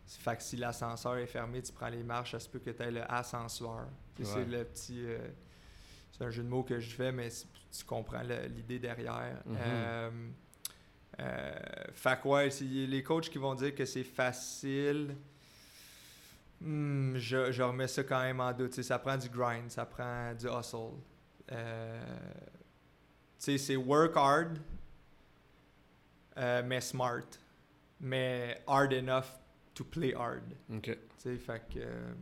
fait 0.04 0.36
que 0.36 0.42
si 0.42 0.56
l'ascenseur 0.56 1.16
est 1.18 1.28
fermé, 1.28 1.62
tu 1.62 1.70
prends 1.70 1.90
les 1.90 2.02
marches, 2.02 2.32
ça 2.32 2.40
se 2.40 2.48
peut 2.48 2.58
que 2.58 2.70
tu 2.70 2.82
aies 2.82 2.90
le 2.90 3.08
ascenseur. 3.08 3.86
Ouais. 4.18 4.24
C'est 4.24 4.44
le 4.44 4.64
petit... 4.64 5.04
euh, 5.04 5.28
c'est 6.10 6.24
un 6.24 6.30
jeu 6.30 6.42
de 6.42 6.48
mots 6.48 6.64
que 6.64 6.80
je 6.80 6.90
fais, 6.90 7.12
mais 7.12 7.28
tu 7.30 7.84
comprends 7.84 8.22
l'idée 8.48 8.80
derrière. 8.80 9.40
Euh, 9.46 10.10
euh, 11.20 11.52
fait 11.92 12.20
que 12.20 12.26
ouais, 12.26 12.50
c'est 12.50 12.64
les 12.64 13.00
coachs 13.04 13.30
qui 13.30 13.38
vont 13.38 13.54
dire 13.54 13.72
que 13.76 13.84
c'est 13.84 14.02
facile. 14.02 15.14
Hmm, 16.60 17.16
je, 17.16 17.52
je 17.52 17.62
remets 17.62 17.86
ça 17.86 18.02
quand 18.02 18.22
même 18.22 18.40
en 18.40 18.52
doute. 18.52 18.82
Ça 18.82 18.98
prend 18.98 19.16
du 19.16 19.28
grind, 19.28 19.70
ça 19.70 19.86
prend 19.86 20.34
du 20.34 20.46
hustle. 20.48 20.98
C'est 23.38 23.76
work 23.76 24.16
hard, 24.16 24.58
mais 26.36 26.80
smart. 26.80 27.22
Mais 28.00 28.62
hard 28.66 28.92
enough 28.92 29.26
to 29.74 29.84
play 29.84 30.14
hard. 30.14 30.42
OK. 30.74 30.82
Tu 30.84 30.98
sais, 31.18 31.36
fait 31.36 31.62
que. 31.72 31.78
euh, 31.78 32.12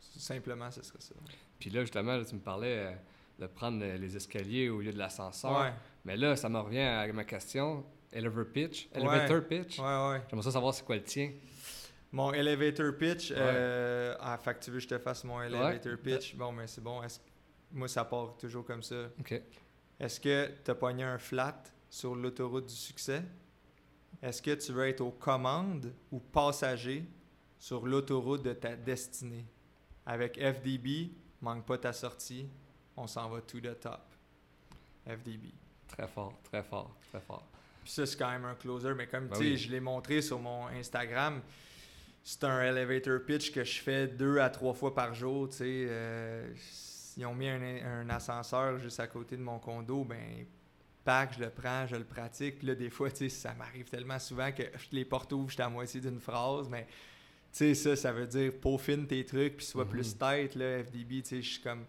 simplement, 0.00 0.70
ce 0.70 0.82
serait 0.82 1.00
ça. 1.00 1.14
Puis 1.58 1.70
là, 1.70 1.80
justement, 1.82 2.16
là, 2.16 2.24
tu 2.24 2.34
me 2.34 2.40
parlais 2.40 2.78
euh, 2.78 2.92
de 3.38 3.46
prendre 3.46 3.82
euh, 3.84 3.96
les 3.96 4.16
escaliers 4.16 4.68
au 4.68 4.80
lieu 4.80 4.92
de 4.92 4.98
l'ascenseur. 4.98 5.60
Ouais, 5.60 5.72
Mais 6.04 6.16
là, 6.16 6.36
ça 6.36 6.48
me 6.48 6.58
revient 6.58 6.80
à 6.80 7.10
ma 7.12 7.24
question. 7.24 7.84
Elevator 8.12 8.52
pitch? 8.52 8.88
Ouais. 8.94 9.00
Elevator 9.00 9.42
pitch? 9.46 9.78
ouais, 9.78 9.84
ouais. 10.10 10.22
J'aimerais 10.30 10.50
savoir 10.50 10.72
c'est 10.74 10.84
quoi 10.84 10.96
le 10.96 11.02
tien. 11.02 11.32
Mon 12.12 12.32
elevator 12.32 12.96
pitch, 12.96 13.32
euh, 13.36 14.14
ah, 14.20 14.38
fait 14.38 14.54
que 14.54 14.64
tu 14.64 14.70
veux 14.70 14.76
que 14.76 14.84
je 14.84 14.88
te 14.88 14.98
fasse 14.98 15.24
mon 15.24 15.42
elevator 15.42 15.92
Ouais. 15.92 15.98
pitch? 15.98 16.36
Bon, 16.36 16.52
mais 16.52 16.68
c'est 16.68 16.80
bon. 16.82 17.02
Est-ce- 17.02 17.18
moi, 17.72 17.88
ça 17.88 18.04
part 18.04 18.36
toujours 18.38 18.64
comme 18.64 18.82
ça. 18.84 19.08
OK. 19.18 19.42
Est-ce 19.98 20.20
que 20.20 20.48
tu 20.64 20.70
as 20.70 20.74
pogné 20.76 21.02
un 21.02 21.18
flat 21.18 21.60
sur 21.90 22.14
l'autoroute 22.14 22.66
du 22.66 22.74
succès? 22.74 23.22
Est-ce 24.24 24.40
que 24.40 24.54
tu 24.54 24.72
veux 24.72 24.88
être 24.88 25.02
aux 25.02 25.10
commandes 25.10 25.92
ou 26.10 26.18
passager 26.18 27.04
sur 27.58 27.86
l'autoroute 27.86 28.42
de 28.42 28.54
ta 28.54 28.74
destinée? 28.74 29.44
Avec 30.06 30.40
FDB, 30.40 31.10
manque 31.42 31.66
pas 31.66 31.76
ta 31.76 31.92
sortie, 31.92 32.48
on 32.96 33.06
s'en 33.06 33.28
va 33.28 33.42
to 33.42 33.60
the 33.60 33.78
top. 33.78 34.00
FDB. 35.06 35.52
Très 35.86 36.08
fort, 36.08 36.32
très 36.42 36.62
fort, 36.62 36.96
très 37.10 37.20
fort. 37.20 37.46
Puis 37.82 37.92
ça, 37.92 38.06
c'est 38.06 38.16
quand 38.16 38.30
même 38.30 38.46
un 38.46 38.54
closer, 38.54 38.94
mais 38.94 39.06
comme 39.06 39.28
Ben 39.28 39.36
tu 39.36 39.44
sais, 39.44 39.50
oui. 39.50 39.56
je 39.58 39.70
l'ai 39.70 39.80
montré 39.80 40.22
sur 40.22 40.38
mon 40.38 40.68
Instagram, 40.68 41.42
c'est 42.22 42.44
un 42.44 42.62
elevator 42.62 43.20
pitch 43.26 43.52
que 43.52 43.62
je 43.62 43.82
fais 43.82 44.06
deux 44.06 44.38
à 44.38 44.48
trois 44.48 44.72
fois 44.72 44.94
par 44.94 45.12
jour. 45.12 45.50
Tu 45.50 45.56
sais, 45.56 45.86
euh, 45.86 46.50
ils 47.18 47.26
ont 47.26 47.34
mis 47.34 47.48
un, 47.50 47.60
un 47.60 48.08
ascenseur 48.08 48.78
juste 48.78 49.00
à 49.00 49.06
côté 49.06 49.36
de 49.36 49.42
mon 49.42 49.58
condo, 49.58 50.02
ben, 50.02 50.46
pack, 51.04 51.34
je 51.34 51.40
le 51.44 51.50
prends, 51.50 51.86
je 51.86 51.96
le 51.96 52.04
pratique. 52.04 52.58
Puis 52.58 52.66
là, 52.66 52.74
des 52.74 52.90
fois, 52.90 53.10
tu 53.10 53.16
sais, 53.16 53.28
ça 53.28 53.54
m'arrive 53.54 53.88
tellement 53.88 54.18
souvent 54.18 54.50
que 54.52 54.62
je 54.62 54.86
les 54.92 55.04
portes 55.04 55.32
ouvrent, 55.32 55.50
j'étais 55.50 55.62
à 55.62 55.68
moitié 55.68 56.00
d'une 56.00 56.20
phrase, 56.20 56.68
mais 56.68 56.86
tu 56.86 57.58
sais, 57.58 57.74
ça, 57.74 57.94
ça 57.96 58.12
veut 58.12 58.26
dire 58.26 58.52
peaufine 58.60 59.06
tes 59.06 59.24
trucs, 59.24 59.56
puis 59.58 59.66
sois 59.66 59.84
Mhm. 59.84 59.90
plus 59.90 60.16
tête, 60.18 60.54
là, 60.56 60.82
FDB, 60.82 61.22
tu 61.22 61.28
sais, 61.28 61.42
je 61.42 61.50
suis 61.52 61.62
comme. 61.62 61.84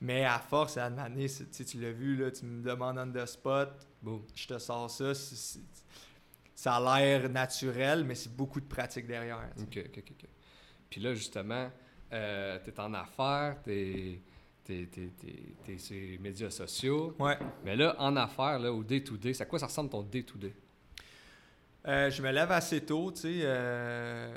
Mais 0.00 0.24
à 0.24 0.38
force, 0.38 0.76
à 0.76 0.90
c'est- 1.28 1.44
tu 1.50 1.52
sais, 1.52 1.64
tu 1.64 1.80
l'as 1.80 1.90
vu, 1.92 2.16
là, 2.16 2.30
tu 2.30 2.44
me 2.44 2.62
demandes 2.62 2.98
on 2.98 3.10
the 3.12 3.26
spot, 3.26 3.70
Boom. 4.02 4.22
je 4.34 4.46
te 4.46 4.58
sors 4.58 4.88
ça. 4.90 5.12
ça 6.54 6.74
a 6.76 7.00
l'air 7.00 7.28
naturel, 7.28 8.04
mais 8.04 8.14
c'est 8.14 8.34
beaucoup 8.34 8.60
de 8.60 8.66
pratique 8.66 9.06
derrière. 9.06 9.48
tu 9.56 9.62
sais. 9.62 9.80
OK, 9.80 9.88
OK, 9.90 9.98
OK. 9.98 10.12
ok. 10.22 10.28
Puis 10.90 11.00
là, 11.00 11.14
justement, 11.14 11.70
euh, 12.12 12.58
tu 12.64 12.70
es 12.70 12.80
en 12.80 12.94
affaires, 12.94 13.56
tu 13.62 13.72
es, 13.72 14.22
sur 15.78 15.94
les 15.96 16.18
médias 16.18 16.50
sociaux. 16.50 17.14
Ouais. 17.18 17.38
Mais 17.64 17.76
là, 17.76 17.96
en 17.98 18.14
affaires, 18.16 18.58
là, 18.58 18.72
au 18.72 18.82
day-to-day, 18.84 19.34
c'est 19.34 19.42
à 19.42 19.46
quoi 19.46 19.58
ça 19.58 19.66
ressemble 19.66 19.90
ton 19.90 20.02
day-to-day? 20.02 20.54
Euh, 21.86 22.10
je 22.10 22.22
me 22.22 22.30
lève 22.30 22.50
assez 22.52 22.84
tôt, 22.84 23.10
tu 23.12 23.20
sais. 23.22 23.40
euh, 23.44 24.36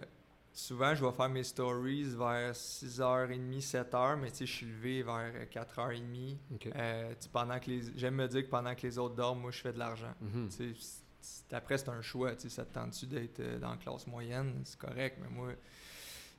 souvent, 0.53 0.95
je 0.95 1.03
vais 1.03 1.11
faire 1.11 1.27
mes 1.29 1.43
stories 1.43 2.03
vers 2.15 2.53
6h30, 2.53 3.59
7h, 3.61 4.17
mais 4.19 4.31
tu 4.31 4.37
sais, 4.37 4.45
je 4.45 4.51
suis 4.53 4.65
levé 4.67 5.03
vers 5.03 5.33
4h30. 5.51 6.37
OK. 6.53 6.69
Euh, 6.75 7.13
pendant 7.33 7.59
que 7.59 7.69
les... 7.69 7.81
J'aime 7.97 8.15
me 8.15 8.27
dire 8.27 8.43
que 8.43 8.49
pendant 8.49 8.73
que 8.75 8.83
les 8.83 8.97
autres 8.97 9.15
dorment, 9.15 9.41
moi, 9.41 9.51
je 9.51 9.59
fais 9.59 9.73
de 9.73 9.79
l'argent. 9.79 10.13
C'est- 10.49 10.73
c'est- 11.19 11.53
après, 11.53 11.77
c'est 11.77 11.89
un 11.89 12.01
choix. 12.01 12.33
Tu 12.35 12.43
sais, 12.43 12.49
ça 12.49 12.63
te 12.65 12.73
tente-tu 12.73 13.05
d'être 13.05 13.59
dans 13.59 13.71
la 13.71 13.77
classe 13.77 14.07
moyenne? 14.07 14.61
C'est 14.63 14.79
correct, 14.79 15.17
mais 15.21 15.29
moi, 15.29 15.49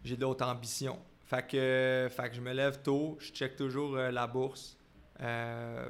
j'ai 0.02 0.16
d'autres 0.16 0.44
ambitions. 0.46 0.98
Fait 1.32 1.46
que, 1.46 2.08
fait 2.10 2.28
que 2.28 2.34
je 2.34 2.42
me 2.42 2.52
lève 2.52 2.82
tôt, 2.82 3.16
je 3.18 3.32
check 3.32 3.56
toujours 3.56 3.96
euh, 3.96 4.10
la 4.10 4.26
bourse. 4.26 4.76
Euh, 5.20 5.88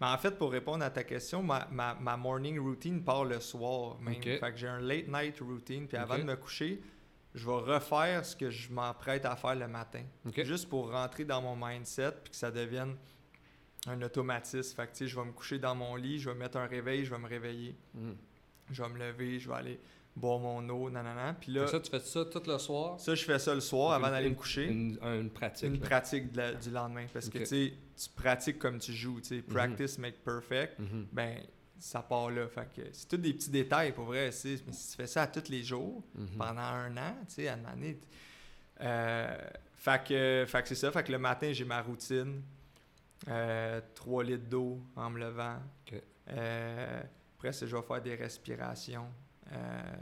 mais 0.00 0.06
en 0.06 0.16
fait, 0.18 0.38
pour 0.38 0.52
répondre 0.52 0.84
à 0.84 0.90
ta 0.90 1.02
question, 1.02 1.42
ma, 1.42 1.66
ma, 1.72 1.94
ma 1.94 2.16
morning 2.16 2.60
routine 2.60 3.02
part 3.02 3.24
le 3.24 3.40
soir 3.40 3.98
même. 4.00 4.22
Fait 4.22 4.38
que 4.38 4.56
j'ai 4.56 4.68
un 4.68 4.78
late 4.78 5.08
night 5.08 5.40
routine. 5.40 5.88
Puis 5.88 5.96
avant 5.96 6.16
de 6.16 6.22
me 6.22 6.36
coucher, 6.36 6.80
je 7.34 7.44
vais 7.44 7.74
refaire 7.74 8.24
ce 8.24 8.36
que 8.36 8.50
je 8.50 8.70
m'emprête 8.70 9.24
à 9.24 9.34
faire 9.34 9.56
le 9.56 9.66
matin. 9.66 10.04
Juste 10.44 10.68
pour 10.68 10.92
rentrer 10.92 11.24
dans 11.24 11.42
mon 11.42 11.56
mindset 11.56 12.12
puis 12.22 12.30
que 12.30 12.36
ça 12.36 12.52
devienne 12.52 12.94
un 13.88 14.00
automatisme. 14.00 14.76
Fait 14.76 14.86
que, 14.86 15.06
je 15.08 15.16
vais 15.18 15.26
me 15.26 15.32
coucher 15.32 15.58
dans 15.58 15.74
mon 15.74 15.96
lit, 15.96 16.20
je 16.20 16.30
vais 16.30 16.36
mettre 16.36 16.56
un 16.56 16.66
réveil, 16.66 17.04
je 17.04 17.10
vais 17.10 17.18
me 17.18 17.28
réveiller. 17.28 17.74
Mhm. 17.94 18.16
Je 18.70 18.80
vais 18.80 18.88
me 18.90 18.98
lever, 18.98 19.40
je 19.40 19.48
vais 19.48 19.56
aller 19.56 19.80
boire 20.18 20.38
mon 20.38 20.68
eau, 20.68 20.90
nanana. 20.90 21.34
Puis 21.40 21.52
là, 21.52 21.66
ça, 21.66 21.80
tu 21.80 21.90
fais 21.90 22.00
ça 22.00 22.24
tout 22.24 22.42
le 22.46 22.58
soir? 22.58 22.98
ça, 23.00 23.14
je 23.14 23.24
fais 23.24 23.38
ça 23.38 23.54
le 23.54 23.60
soir 23.60 23.96
Donc, 23.96 24.04
avant 24.06 24.14
d'aller 24.14 24.30
me 24.30 24.34
coucher. 24.34 24.66
Une, 24.66 24.98
une 25.02 25.30
pratique. 25.30 25.68
Une 25.68 25.80
là. 25.80 25.86
pratique 25.86 26.36
la- 26.36 26.52
du 26.54 26.70
lendemain. 26.70 27.06
Parce 27.12 27.28
que, 27.28 27.38
tu 27.38 27.46
sais, 27.46 27.72
tu 27.96 28.08
pratiques 28.14 28.58
comme 28.58 28.78
tu 28.78 28.92
joues. 28.92 29.20
Tu 29.20 29.36
sais, 29.36 29.42
practice 29.42 29.98
make 29.98 30.22
perfect. 30.24 30.78
Mhm. 30.78 31.06
Ben, 31.12 31.38
ça 31.78 32.02
part 32.02 32.30
là. 32.30 32.48
Fait 32.48 32.68
que 32.74 32.82
c'est 32.92 33.08
tous 33.08 33.16
des 33.16 33.32
petits 33.32 33.50
détails, 33.50 33.92
pour 33.92 34.04
vrai. 34.06 34.26
Mais 34.26 34.32
si 34.32 34.58
tu 34.90 34.96
fais 34.96 35.06
ça 35.06 35.22
à 35.22 35.26
tous 35.28 35.48
les 35.48 35.62
jours, 35.62 36.02
Mhm. 36.14 36.26
pendant 36.36 36.60
un 36.60 36.96
an, 36.96 37.14
tu 37.28 37.34
sais, 37.34 37.48
à 37.48 37.54
une 37.56 37.66
année. 37.66 37.98
Euh, 38.80 39.36
fait 39.74 40.04
que, 40.06 40.44
fait 40.46 40.62
que 40.62 40.68
c'est 40.68 40.74
ça. 40.74 40.90
Fait 40.92 41.02
que 41.04 41.12
le 41.12 41.18
matin, 41.18 41.52
j'ai 41.52 41.64
ma 41.64 41.80
routine. 41.82 42.42
3 43.94 44.24
litres 44.24 44.48
d'eau 44.48 44.80
en 44.96 45.10
me 45.10 45.18
levant. 45.20 45.56
Ok. 45.86 46.00
Euh, 46.30 47.00
après 47.36 47.52
je 47.52 47.64
vais 47.76 47.82
faire 47.82 48.02
des 48.02 48.14
respirations. 48.14 49.06
Euh, 49.52 49.96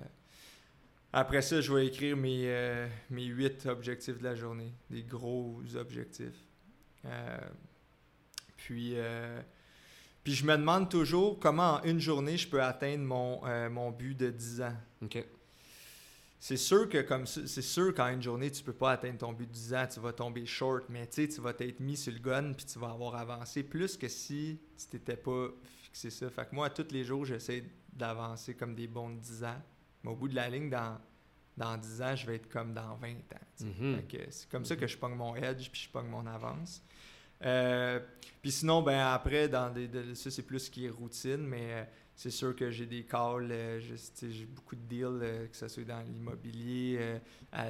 après 1.12 1.42
ça, 1.42 1.60
je 1.60 1.72
vais 1.72 1.86
écrire 1.86 2.16
mes, 2.16 2.42
euh, 2.46 2.86
mes 3.10 3.24
8 3.24 3.66
objectifs 3.66 4.18
de 4.18 4.24
la 4.24 4.34
journée. 4.34 4.72
Des 4.90 5.02
gros 5.02 5.62
objectifs. 5.76 6.44
Euh, 7.04 7.38
puis, 8.56 8.96
puis 10.24 10.34
je 10.34 10.44
me 10.44 10.56
demande 10.56 10.90
toujours 10.90 11.38
comment 11.38 11.74
en 11.74 11.82
une 11.84 12.00
journée 12.00 12.36
je 12.36 12.48
peux 12.48 12.62
atteindre 12.62 13.04
mon, 13.04 13.70
mon 13.70 13.90
but 13.92 14.14
de 14.14 14.30
10 14.30 14.62
ans. 14.62 14.76
OK. 15.02 15.24
C'est 16.38 16.56
sûr 16.56 16.88
que 16.88 17.00
comme 17.02 17.26
c'est 17.26 17.62
sûr 17.62 17.94
qu'en 17.94 18.08
une 18.08 18.22
journée, 18.22 18.50
tu 18.50 18.62
peux 18.62 18.72
pas 18.72 18.92
atteindre 18.92 19.18
ton 19.18 19.32
but 19.32 19.46
de 19.46 19.52
10 19.52 19.74
ans, 19.74 19.86
tu 19.92 20.00
vas 20.00 20.12
tomber 20.12 20.46
short, 20.46 20.84
mais 20.88 21.06
tu 21.06 21.22
sais, 21.22 21.28
tu 21.28 21.40
vas 21.40 21.52
t'être 21.52 21.80
mis 21.80 21.96
sur 21.96 22.12
le 22.12 22.18
gun 22.18 22.52
puis 22.52 22.66
tu 22.66 22.78
vas 22.78 22.90
avoir 22.90 23.16
avancé 23.16 23.62
plus 23.62 23.96
que 23.96 24.08
si 24.08 24.60
tu 24.78 24.86
t'étais 24.86 25.16
pas 25.16 25.48
fixé 25.82 26.10
ça. 26.10 26.28
Fait 26.30 26.48
que 26.48 26.54
moi, 26.54 26.68
tous 26.70 26.92
les 26.92 27.04
jours, 27.04 27.24
j'essaie 27.24 27.64
d'avancer 27.96 28.54
comme 28.54 28.74
des 28.74 28.86
bons 28.86 29.10
de 29.10 29.20
10 29.20 29.44
ans. 29.44 29.62
Mais 30.02 30.10
au 30.10 30.16
bout 30.16 30.28
de 30.28 30.34
la 30.34 30.48
ligne, 30.48 30.70
dans, 30.70 30.98
dans 31.56 31.76
10 31.76 32.02
ans, 32.02 32.16
je 32.16 32.26
vais 32.26 32.36
être 32.36 32.48
comme 32.48 32.72
dans 32.72 32.94
20 32.96 33.08
ans. 33.10 33.46
Mhm. 33.60 34.06
Que 34.06 34.30
c'est 34.30 34.48
comme 34.48 34.64
ça 34.64 34.76
que 34.76 34.86
je 34.86 34.96
pogne 34.96 35.14
mon 35.14 35.34
edge 35.34 35.70
puis 35.70 35.82
je 35.82 35.90
pogne 35.90 36.08
mon 36.08 36.26
avance. 36.26 36.82
Euh, 37.44 38.00
puis 38.40 38.50
sinon, 38.50 38.82
ben 38.82 38.98
après, 38.98 39.48
dans 39.48 39.70
des, 39.70 39.88
de- 39.88 40.14
ça 40.14 40.30
c'est 40.30 40.42
plus 40.42 40.60
ce 40.60 40.70
qui 40.70 40.86
est 40.86 40.90
routine, 40.90 41.38
mais 41.46 41.66
euh, 41.72 41.84
c'est 42.14 42.30
sûr 42.30 42.56
que 42.56 42.70
j'ai 42.70 42.86
des 42.86 43.04
calls, 43.04 43.48
euh, 43.50 43.78
j'ai 43.80 44.46
beaucoup 44.46 44.74
de 44.74 44.80
deals, 44.82 45.48
que 45.50 45.56
ce 45.56 45.68
soit 45.68 45.84
dans 45.84 46.00
l'immobilier, 46.00 47.20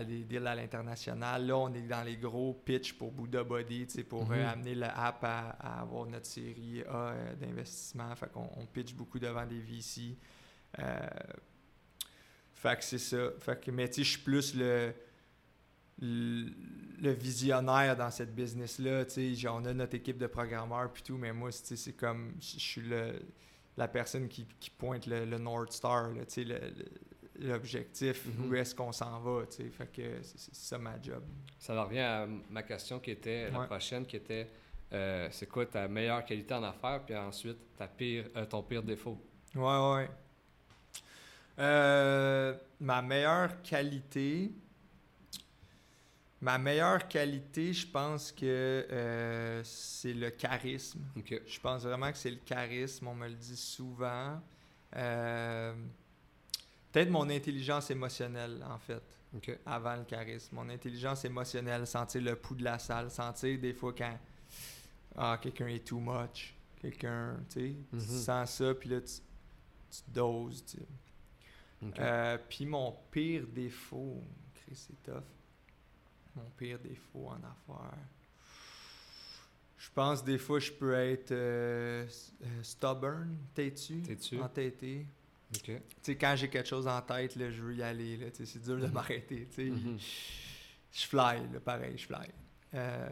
des 0.07 0.23
deals 0.23 0.47
à 0.47 0.55
l'international. 0.55 1.47
Là, 1.47 1.57
on 1.59 1.75
est 1.75 1.83
dans 1.83 2.05
les 2.05 2.17
gros 2.17 2.55
pitch 2.55 2.93
pour 2.93 3.11
Buddha 3.11 3.43
Body, 3.43 3.87
pour 4.09 4.27
Mhm. 4.27 4.41
amener 4.47 4.75
l'app 4.77 5.25
à, 5.25 5.49
à 5.59 5.81
avoir 5.81 6.07
notre 6.07 6.27
série 6.27 6.83
A 6.89 7.15
d'investissement. 7.41 8.15
Fait 8.15 8.31
qu'on 8.31 8.49
on 8.57 8.67
pitch 8.67 8.95
beaucoup 8.95 9.19
devant 9.19 9.45
des 9.47 9.59
VC. 9.59 10.17
Fait 12.55 12.77
que 12.79 12.85
c'est 12.85 12.99
ça. 12.99 13.31
Fait 13.41 13.61
que, 13.61 13.71
mais 13.71 13.89
tu 13.89 13.97
sais, 13.97 14.05
je 14.05 14.11
suis 14.13 14.21
plus 14.23 14.55
le, 14.55 14.95
le, 16.01 17.11
visionnaire 17.13 17.97
dans 17.97 18.11
cette 18.11 18.35
business-là. 18.35 19.05
On 19.53 19.65
a 19.65 19.73
notre 19.73 19.95
équipe 19.95 20.19
de 20.19 20.27
programmeurs 20.27 20.93
puis 20.93 21.03
tout, 21.03 21.17
mais 21.17 21.33
moi, 21.33 21.51
c'est 21.53 21.93
comme, 21.97 22.35
je 22.41 22.59
suis 22.59 22.83
la 23.77 23.89
personne 23.89 24.29
qui, 24.29 24.47
qui 24.61 24.71
pointe 24.71 25.07
le, 25.07 25.25
le 25.25 25.39
North 25.39 25.73
Star, 25.73 26.11
l'objectif, 27.39 28.25
Mhm. 28.27 28.49
où 28.51 28.55
est-ce 28.55 28.75
qu'on 28.75 28.93
s'en 28.93 29.21
va, 29.21 29.45
tu 29.47 29.57
sais. 29.65 29.69
Fait 29.71 29.87
que 29.93 30.23
c'est 30.23 30.55
ça 30.55 30.79
ma 30.79 31.01
job. 31.03 31.23
Ça 31.59 31.83
revient 31.83 31.99
à 32.01 32.27
ma 32.51 32.63
question 32.63 32.99
qui 32.99 33.11
était, 33.11 33.51
la 33.51 33.61
Ouais. 33.61 33.67
prochaine, 33.67 34.07
qui 34.07 34.17
était 34.17 34.49
euh, 34.93 35.29
c'est 35.33 35.47
quoi 35.47 35.67
ta 35.67 35.89
meilleure 35.89 36.25
qualité 36.25 36.55
en 36.55 36.63
affaires, 36.63 37.03
puis 37.05 37.15
ensuite 37.17 37.59
ta 37.77 37.89
pire, 37.89 38.25
euh, 38.37 38.47
ton 38.47 38.63
pire 38.63 38.83
défaut? 38.83 39.19
Ouais, 39.55 39.95
ouais. 39.95 40.09
Euh, 41.59 42.55
ma 42.81 43.03
meilleure 43.03 43.61
qualité. 43.63 44.53
Ma 46.41 46.59
meilleure 46.59 47.09
qualité, 47.09 47.73
je 47.73 47.87
pense 47.87 48.31
que 48.31 48.45
euh, 48.45 49.63
c'est 49.65 50.13
le 50.13 50.31
charisme. 50.31 51.01
Je 51.25 51.61
pense 51.61 51.83
vraiment 51.83 52.13
que 52.13 52.19
c'est 52.19 52.31
le 52.31 52.41
charisme, 52.45 53.09
on 53.09 53.15
me 53.15 53.29
le 53.29 53.35
dit 53.35 53.57
souvent. 53.57 54.41
Euh, 54.95 55.75
Peut-être 56.93 57.11
mon 57.11 57.29
intelligence 57.29 57.91
émotionnelle, 57.91 58.65
en 58.67 58.79
fait, 58.79 59.03
avant 59.67 59.97
le 59.97 60.05
charisme. 60.05 60.57
Mon 60.57 60.69
intelligence 60.71 61.27
émotionnelle, 61.27 61.87
sentir 61.87 62.23
le 62.23 62.37
pouls 62.37 62.55
de 62.55 62.65
la 62.65 62.79
salle, 62.79 63.11
sentir 63.11 63.59
des 63.59 63.75
fois 63.75 63.93
quand 63.93 64.19
ah, 65.15 65.39
quelqu'un 65.41 65.67
est 65.67 65.87
too 65.87 66.01
much, 66.01 66.55
quelqu'un, 66.81 67.37
tu 67.51 67.61
sais, 67.61 67.77
tu 67.91 68.01
sens 68.01 68.51
ça, 68.51 68.75
puis 68.75 68.89
là, 68.89 69.03
tu, 69.03 69.13
tu 69.91 70.11
doses, 70.11 70.65
tu 70.65 70.79
sais. 70.79 70.87
Ok. 71.83 71.99
Euh, 71.99 72.39
puis 72.49 72.65
mon 72.65 72.97
pire 73.11 73.47
défaut, 73.47 74.23
Chris, 74.55 74.75
c'est 74.75 75.03
tough. 75.03 75.23
Mon 76.37 76.51
pire 76.57 76.79
défaut 76.79 77.29
en 77.29 77.37
affaires. 77.39 77.99
Je 79.79 79.89
pense 79.95 80.25
des 80.25 80.39
fois 80.39 80.59
je 80.59 80.73
peux 80.73 80.95
être 80.95 81.33
euh, 81.33 82.07
euh, 82.43 82.63
stubborn, 82.63 83.37
têtu, 83.55 84.03
Têtu. 84.03 84.41
entêté. 84.41 85.07
Ok. 85.55 85.63
Tu 85.65 85.81
sais, 86.03 86.17
quand 86.17 86.35
j'ai 86.37 86.49
quelque 86.49 86.69
chose 86.69 86.89
en 86.89 87.01
tête, 87.03 87.37
là, 87.37 87.51
je 87.51 87.63
veux 87.63 87.75
y 87.77 87.83
aller. 87.83 88.19
C'est 88.35 88.63
dur 88.63 88.79
de 88.79 88.87
Mhm. 88.87 88.93
m'arrêter. 88.93 89.47
tu 89.49 89.55
sais. 89.55 89.71
Mhm. 89.71 89.99
Je 90.93 91.07
fly, 91.07 91.53
là, 91.53 91.61
pareil, 91.65 91.97
je 91.97 92.07
fly. 92.07 92.27
Euh, 92.75 93.09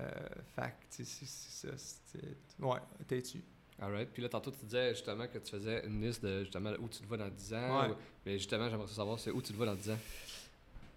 fait 0.56 0.74
c'est 0.90 1.04
ça. 1.04 1.68
c'est- 1.76 2.36
Ouais, 2.58 2.80
têtu. 3.06 3.42
Alright. 3.80 4.08
Puis 4.12 4.22
là, 4.22 4.28
tantôt, 4.28 4.50
tu 4.50 4.64
disais 4.64 4.90
justement 4.94 5.26
que 5.28 5.38
tu 5.38 5.50
faisais 5.50 5.84
une 5.86 6.00
liste 6.00 6.22
de 6.24 6.40
justement 6.44 6.70
où 6.80 6.88
tu 6.88 7.00
te 7.00 7.06
vois 7.06 7.16
dans 7.18 7.28
10 7.28 7.52
ans. 7.54 7.82
Ouais. 7.82 7.90
ou- 7.92 7.96
Mais 8.26 8.38
justement, 8.38 8.68
j'aimerais 8.68 8.86
savoir 8.88 9.18
c'est 9.18 9.30
où 9.30 9.40
tu 9.42 9.52
te 9.52 9.56
vois 9.56 9.66
dans 9.66 9.74
10 9.74 9.90
ans? 9.90 9.98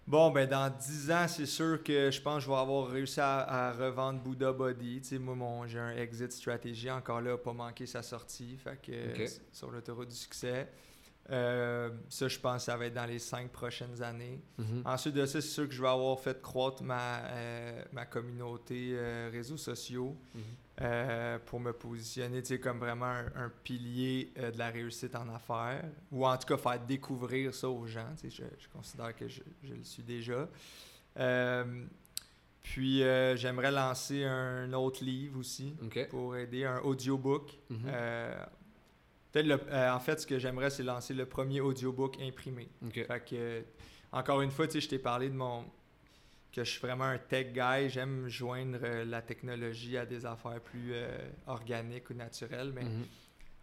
Bon, 0.08 0.30
ben 0.30 0.48
dans 0.48 0.70
10 0.74 1.10
ans, 1.10 1.26
c'est 1.28 1.44
sûr 1.44 1.82
que 1.82 2.10
je 2.10 2.18
pense 2.22 2.36
que 2.36 2.44
je 2.44 2.48
vais 2.48 2.56
avoir 2.56 2.88
réussi 2.88 3.20
à, 3.20 3.40
à 3.40 3.72
revendre 3.72 4.20
Buddha 4.22 4.52
Body. 4.54 5.02
Tu 5.02 5.08
sais, 5.08 5.18
moi, 5.18 5.34
mon, 5.34 5.66
j'ai 5.66 5.78
un 5.78 5.94
exit 5.96 6.32
stratégie. 6.32 6.90
Encore 6.90 7.20
là, 7.20 7.36
pas 7.36 7.52
manqué 7.52 7.84
sa 7.84 8.02
sortie. 8.02 8.56
Fait 8.56 8.80
que 8.80 9.12
Ok. 9.12 9.20
s- 9.20 9.42
sur 9.52 9.70
l'autoroute 9.70 10.08
du 10.08 10.16
succès. 10.16 10.66
Euh, 11.30 11.90
ça, 12.08 12.26
je 12.26 12.38
pense 12.38 12.62
que 12.62 12.72
ça 12.72 12.76
va 12.78 12.86
être 12.86 12.94
dans 12.94 13.04
les 13.04 13.18
5 13.18 13.50
prochaines 13.50 14.02
années. 14.02 14.40
Mhm. 14.56 14.82
Ensuite 14.86 15.14
de 15.14 15.26
ça, 15.26 15.40
c'est 15.42 15.46
sûr 15.48 15.68
que 15.68 15.74
je 15.74 15.82
vais 15.82 15.88
avoir 15.88 16.18
fait 16.18 16.40
croître 16.40 16.82
ma, 16.82 17.18
euh, 17.26 17.84
ma 17.92 18.06
communauté 18.06 18.92
euh, 18.94 19.28
réseaux 19.30 19.58
sociaux 19.58 20.16
Mhm. 20.34 20.42
euh, 20.80 21.38
pour 21.44 21.60
me 21.60 21.72
positionner 21.72 22.42
comme 22.58 22.78
vraiment 22.78 23.06
un, 23.06 23.26
un 23.36 23.52
pilier 23.62 24.32
de 24.36 24.56
la 24.58 24.70
réussite 24.70 25.14
en 25.16 25.28
affaires, 25.34 25.84
ou 26.10 26.26
en 26.26 26.36
tout 26.38 26.46
cas 26.46 26.56
faire 26.56 26.80
découvrir 26.80 27.52
ça 27.54 27.68
aux 27.68 27.86
gens. 27.86 28.08
Je, 28.22 28.30
je 28.30 28.68
considère 28.72 29.14
que 29.14 29.28
je, 29.28 29.42
je 29.64 29.74
le 29.74 29.84
suis 29.84 30.02
déjà. 30.02 30.48
Puis 32.62 32.98
j'aimerais 33.36 33.70
lancer 33.70 34.24
un 34.24 34.72
autre 34.72 35.04
livre 35.04 35.38
aussi 35.40 35.74
pour 36.10 36.36
aider, 36.36 36.64
un 36.64 36.80
audiobook. 36.80 37.58
Mhm. 37.70 37.90
Peut-être 39.32 39.46
le- 39.46 39.60
euh, 39.72 39.92
en 39.92 40.00
fait, 40.00 40.20
ce 40.20 40.26
que 40.26 40.38
j'aimerais, 40.38 40.70
c'est 40.70 40.82
lancer 40.82 41.14
le 41.14 41.26
premier 41.26 41.60
audiobook 41.60 42.16
imprimé. 42.20 42.68
Fait 42.92 43.24
que, 43.28 43.62
encore 44.12 44.40
une 44.42 44.50
fois, 44.50 44.66
tu 44.66 44.74
sais, 44.74 44.80
je 44.80 44.88
t'ai 44.88 44.98
parlé 44.98 45.28
de 45.28 45.34
mon. 45.34 45.64
que 46.50 46.64
je 46.64 46.70
suis 46.70 46.80
vraiment 46.80 47.04
un 47.04 47.18
tech 47.18 47.52
guy. 47.52 47.90
J'aime 47.90 48.26
joindre 48.28 48.78
euh, 48.82 49.04
la 49.04 49.20
technologie 49.20 49.98
à 49.98 50.06
des 50.06 50.24
affaires 50.24 50.60
plus 50.62 50.92
euh, 50.94 51.18
organiques 51.46 52.08
ou 52.08 52.14
naturelles. 52.14 52.72
Mais, 52.74 52.84
Mhm. 52.84 53.02
tu 53.02 53.08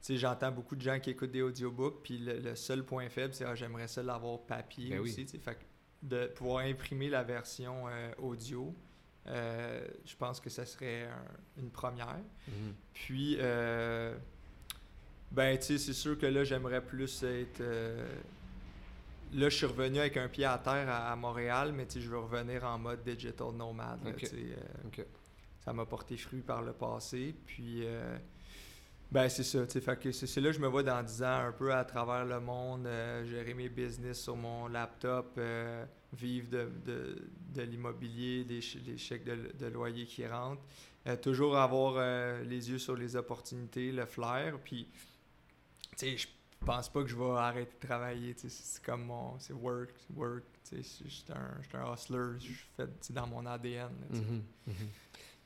sais, 0.01 0.17
j'entends 0.17 0.51
beaucoup 0.51 0.75
de 0.75 0.81
gens 0.81 0.99
qui 0.99 1.09
écoutent 1.09 1.31
des 1.31 1.41
audiobooks. 1.41 2.03
Puis 2.03 2.19
le, 2.19 2.37
le 2.39 2.55
seul 2.55 2.83
point 2.85 3.09
faible, 3.09 3.33
c'est 3.33 3.43
ah, 3.43 3.55
j'aimerais 3.55 3.87
ça 3.87 4.03
l'avoir 4.03 4.39
papier 4.45 4.91
Ben 4.91 4.99
aussi. 4.99 5.25
Fait 5.25 5.55
que 5.55 5.63
de 6.03 6.27
pouvoir 6.27 6.63
imprimer 6.63 7.09
la 7.09 7.23
version 7.23 7.85
audio, 8.19 8.73
je 9.25 10.15
pense 10.17 10.39
que 10.39 10.51
ça 10.51 10.63
serait 10.65 11.05
un- 11.05 11.61
une 11.61 11.71
première. 11.71 12.19
Mhm. 12.47 12.73
Puis, 12.93 13.37
ben, 15.31 15.57
tu 15.57 15.65
sais, 15.65 15.77
c'est 15.77 15.93
sûr 15.93 16.17
que 16.17 16.25
là, 16.25 16.43
j'aimerais 16.43 16.81
plus 16.83 17.23
être. 17.23 17.61
euh, 17.61 18.07
là, 19.33 19.49
je 19.49 19.55
suis 19.55 19.65
revenu 19.65 19.99
avec 19.99 20.17
un 20.17 20.27
pied 20.29 20.45
à 20.45 20.57
terre 20.57 20.89
à, 20.89 21.11
à 21.11 21.15
Montréal, 21.15 21.71
mais 21.73 21.85
tu 21.87 22.01
je 22.01 22.09
veux 22.09 22.19
revenir 22.19 22.63
en 22.63 22.77
mode 22.77 23.03
digital 23.03 23.51
nomade. 23.53 23.99
là, 24.05 24.13
euh, 24.53 24.57
ça 25.63 25.73
m'a 25.73 25.85
porté 25.85 26.15
fruit 26.17 26.41
par 26.41 26.61
le 26.61 26.73
passé. 26.73 27.35
Puis, 27.45 27.81
euh, 27.85 28.17
ben, 29.11 29.27
c'est 29.29 29.43
ça. 29.43 29.65
Fait 29.67 29.99
que 29.99 30.11
c'est 30.11 30.39
là 30.41 30.49
que 30.49 30.55
je 30.55 30.59
me 30.61 30.67
vois 30.67 30.83
dans 30.83 31.01
10 31.03 31.23
ans, 31.23 31.47
un 31.47 31.51
peu 31.51 31.73
à 31.73 31.83
travers 31.85 32.25
le 32.25 32.39
monde, 32.39 32.87
euh, 32.87 33.25
gérer 33.25 33.53
mes 33.53 33.69
business 33.69 34.21
sur 34.21 34.35
mon 34.35 34.67
laptop, 34.67 35.33
euh, 35.37 35.85
vivre 36.13 36.49
de, 36.49 36.69
de, 36.85 37.17
de 37.53 37.61
l'immobilier, 37.63 38.43
les, 38.47 38.61
ch- 38.61 38.81
les 38.85 38.97
chèques 38.97 39.25
de, 39.25 39.51
de 39.59 39.65
loyer 39.67 40.05
qui 40.05 40.25
rentrent. 40.25 40.61
Euh, 41.07 41.15
toujours 41.17 41.57
avoir 41.57 41.99
les 42.43 42.69
yeux 42.71 42.79
sur 42.79 42.95
les 42.95 43.15
opportunités, 43.15 43.91
le 43.91 44.05
flair. 44.05 44.57
Puis, 44.63 44.87
sais, 45.97 46.17
je 46.17 46.27
pense 46.65 46.89
pas 46.89 47.01
que 47.03 47.07
je 47.07 47.15
vais 47.15 47.37
arrêter 47.37 47.71
de 47.81 47.87
travailler. 47.87 48.33
tu 48.35 48.49
C'est 48.49 48.83
comme 48.83 49.05
mon. 49.05 49.37
C'est 49.39 49.53
work, 49.53 49.91
c'est 49.97 50.15
work. 50.15 50.43
tu 50.67 50.77
Je 50.77 50.83
suis 50.83 51.25
un, 51.29 51.79
un 51.79 51.93
hustler. 51.93 52.39
Je 52.39 52.85
c'est 53.01 53.13
dans 53.13 53.27
mon 53.27 53.45
ADN. 53.45 53.89
là, 54.01 54.07
tu. 54.11 54.19
Mhm. 54.19 54.43
Mhm. 54.67 54.73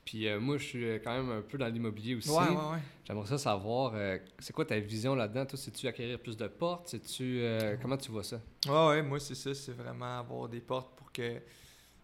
Puis 0.05 0.27
euh, 0.27 0.39
moi, 0.39 0.57
je 0.57 0.63
suis 0.63 0.85
euh, 0.85 0.99
quand 1.03 1.11
même 1.11 1.29
un 1.29 1.41
peu 1.41 1.57
dans 1.57 1.67
l'immobilier 1.67 2.15
aussi. 2.15 2.29
Ouais, 2.29 2.49
ouais, 2.49 2.71
ouais. 2.71 2.79
J'aimerais 3.05 3.27
ça 3.27 3.37
savoir, 3.37 3.91
euh, 3.93 4.17
c'est 4.39 4.53
quoi 4.53 4.65
ta 4.65 4.79
vision 4.79 5.13
là-dedans? 5.13 5.45
Toi, 5.45 5.57
sais-tu 5.59 5.87
acquérir 5.87 6.19
plus 6.19 6.35
de 6.35 6.47
portes? 6.47 6.95
Euh, 7.21 7.77
comment 7.81 7.97
tu 7.97 8.09
vois 8.09 8.23
ça? 8.23 8.41
Ouais, 8.65 8.87
ouais, 8.87 9.01
moi, 9.03 9.19
c'est 9.19 9.35
ça. 9.35 9.53
C'est 9.53 9.73
vraiment 9.73 10.19
avoir 10.19 10.49
des 10.49 10.61
portes 10.61 10.95
pour 10.97 11.11
que, 11.11 11.39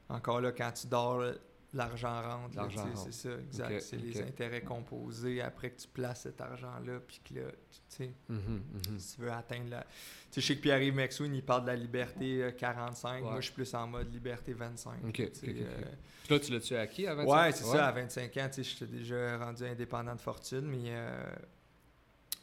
encore 0.09 0.39
là, 0.39 0.51
quand 0.51 0.71
tu 0.73 0.85
dors, 0.87 1.23
l'argent 1.77 2.21
rentre. 2.21 2.55
L'argent. 2.55 2.95
C'est 2.95 3.11
ça, 3.13 3.29
exact. 3.39 3.79
C'est 3.81 3.97
les 3.97 4.21
intérêts 4.21 4.61
composés 4.61 5.41
après 5.41 5.71
que 5.71 5.79
tu 5.81 5.87
places 5.87 6.21
cet 6.21 6.41
argent-là. 6.41 6.99
Puis 7.07 7.21
que 7.23 7.33
là, 7.35 7.47
tu 7.95 8.09
Mhm, 8.29 8.39
mhm. 8.73 8.99
si 8.99 9.15
tu 9.15 9.21
veux 9.21 9.31
atteindre 9.31 9.69
la. 9.69 9.81
Tu 9.81 9.87
sais, 10.31 10.41
je 10.41 10.47
sais 10.47 10.55
que 10.57 10.61
Pierre-Yves 10.61 10.95
McSween, 10.95 11.33
il 11.33 11.43
parle 11.43 11.61
de 11.61 11.67
la 11.67 11.75
liberté 11.75 12.43
euh, 12.43 12.51
45. 12.51 13.15
Ouais. 13.23 13.29
Moi, 13.31 13.35
je 13.41 13.45
suis 13.45 13.53
plus 13.53 13.73
en 13.73 13.87
mode 13.87 14.11
liberté 14.13 14.53
25. 14.53 14.91
Ok, 15.05 15.13
tu 15.13 15.23
sais, 15.33 15.49
ok, 15.49 15.55
ok, 15.55 15.61
ok. 15.61 15.61
euh, 15.61 15.91
Puis 16.25 16.33
là, 16.33 16.39
tu 16.39 16.51
l'as-tu 16.51 16.75
acquis 16.75 17.07
à 17.07 17.15
25? 17.15 17.33
Ouais, 17.35 17.51
c'est 17.51 17.63
ça, 17.63 17.87
à 17.87 17.91
25 17.91 18.37
ans, 18.37 18.47
tu 18.51 18.63
sais, 18.63 18.63
j'étais 18.63 18.87
déjà 18.91 19.37
rendu 19.37 19.63
indépendant 19.63 20.15
de 20.15 20.21
fortune, 20.21 20.61
mais 20.65 20.83
euh, 20.87 21.35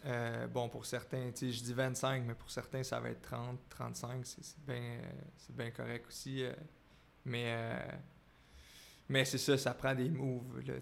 euh, 0.06 0.46
bon, 0.48 0.68
pour 0.68 0.84
certains, 0.86 1.30
je 1.36 1.46
dis 1.62 1.72
25, 1.74 2.24
mais 2.26 2.34
pour 2.34 2.50
certains, 2.50 2.82
ça 2.82 2.98
va 2.98 3.10
être 3.10 3.22
30, 3.22 3.58
35, 3.68 4.24
c'est 4.26 4.58
bien 4.66 4.76
euh, 4.76 5.10
c'est 5.36 5.54
bien 5.54 5.70
correct 5.70 6.06
aussi. 6.08 6.42
euh, 6.44 6.52
mais 7.24 7.44
euh, 7.46 7.78
mais 9.08 9.24
c'est 9.24 9.38
ça, 9.38 9.56
ça 9.58 9.74
prend 9.74 9.94
des 9.94 10.08
moves, 10.10 10.60
là. 10.66 10.74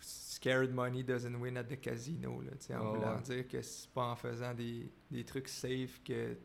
Scared 0.00 0.72
money 0.74 1.02
doesn't 1.02 1.34
win 1.36 1.56
at 1.56 1.64
the 1.64 1.80
casino, 1.80 2.42
là, 2.42 2.50
en 2.78 2.92
voulant 2.94 3.16
ouais. 3.16 3.22
dire 3.22 3.48
que 3.48 3.62
c'est 3.62 3.88
pas 3.90 4.06
en 4.06 4.16
faisant 4.16 4.52
des, 4.54 4.90
des 5.10 5.24
trucs 5.24 5.48
safe 5.48 6.02
que 6.04 6.36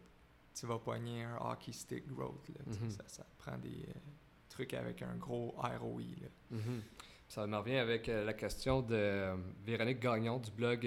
tu 0.58 0.66
vas 0.66 0.80
pogner 0.80 1.24
un 1.24 1.38
hockey 1.42 1.72
stick 1.74 2.08
growth, 2.08 2.48
là, 2.50 2.62
Mhm. 2.68 2.90
ça, 2.92 3.04
ça 3.08 3.26
prend 3.38 3.58
des 3.58 3.86
euh, 3.90 3.94
trucs 4.50 4.74
avec 4.74 5.02
un 5.02 5.16
gros 5.16 5.52
ROI, 5.58 6.02
là. 6.22 6.28
Mhm. 6.52 6.82
Ça 7.28 7.46
me 7.46 7.58
revient 7.58 7.78
avec 7.78 8.10
euh, 8.10 8.24
la 8.26 8.34
question 8.34 8.82
de 8.82 8.96
euh, 8.96 9.36
Véronique 9.66 10.00
Gagnon 10.00 10.40
du 10.40 10.50
blog 10.52 10.86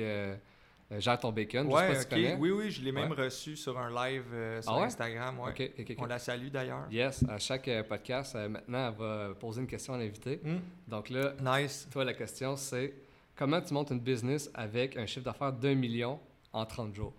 Gère 1.00 1.18
ton 1.18 1.33
bacon. 1.33 1.64
Je 1.66 1.70
sais 1.70 1.74
Ouais, 1.76 1.88
pas 1.88 2.00
si 2.00 2.09
tu. 2.09 2.35
Oui, 2.38 2.50
oui, 2.50 2.70
je 2.70 2.83
l'ai 2.83 2.92
même 2.92 3.11
Ouais. 3.11 3.24
reçu 3.24 3.57
sur 3.57 3.78
un 3.78 3.90
live 3.90 4.24
euh, 4.33 4.61
sur 4.62 4.72
Ah 4.72 4.78
ouais? 4.81 4.85
Instagram. 4.87 5.38
ouais. 5.40 5.50
Ok, 5.50 5.70
ok, 5.78 5.87
ok. 5.90 5.96
On 6.00 6.07
la 6.07 6.18
salue 6.18 6.48
d'ailleurs. 6.48 6.87
Yes, 6.90 7.24
à 7.28 7.38
chaque 7.38 7.68
euh, 7.68 7.83
podcast, 7.83 8.35
euh, 8.37 8.48
maintenant, 8.48 8.88
elle 8.90 8.94
va 8.98 9.35
poser 9.35 9.61
une 9.61 9.66
question 9.66 9.94
à 9.94 9.98
l'invité. 9.98 10.40
Hmm, 10.42 10.59
Donc 10.88 11.09
là, 11.11 11.33
Nice. 11.40 11.88
toi, 11.90 12.05
la 12.05 12.14
question, 12.14 12.57
c'est 12.57 12.94
comment 13.37 13.61
tu 13.61 13.72
montes 13.74 13.90
une 13.90 14.00
business 14.00 14.50
avec 14.55 14.96
un 14.96 15.07
chiffre 15.07 15.24
d'affaires 15.24 15.52
d'un 15.52 15.74
million 15.74 16.18
en 16.52 16.66
30 16.66 16.94
jours? 16.94 17.14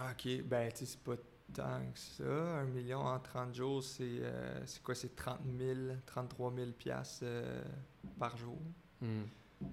Ok, 0.00 0.42
ben, 0.44 0.70
tu 0.72 0.78
sais, 0.78 0.86
c'est 0.86 1.00
pas 1.02 1.16
tant 1.54 1.80
que 1.92 1.98
ça. 1.98 2.24
Un 2.24 2.64
million 2.64 3.00
en 3.00 3.18
30 3.20 3.54
jours, 3.54 3.82
c'est 3.82 4.02
euh, 4.02 4.60
c'est 4.66 4.82
quoi? 4.82 4.94
C'est 4.94 5.14
30 5.14 5.38
000, 5.58 5.78
33 6.06 6.52
000 6.56 6.70
piastres 6.72 7.20
euh, 7.24 7.62
par 8.18 8.36
jour. 8.36 8.58
Euh, 9.02 9.22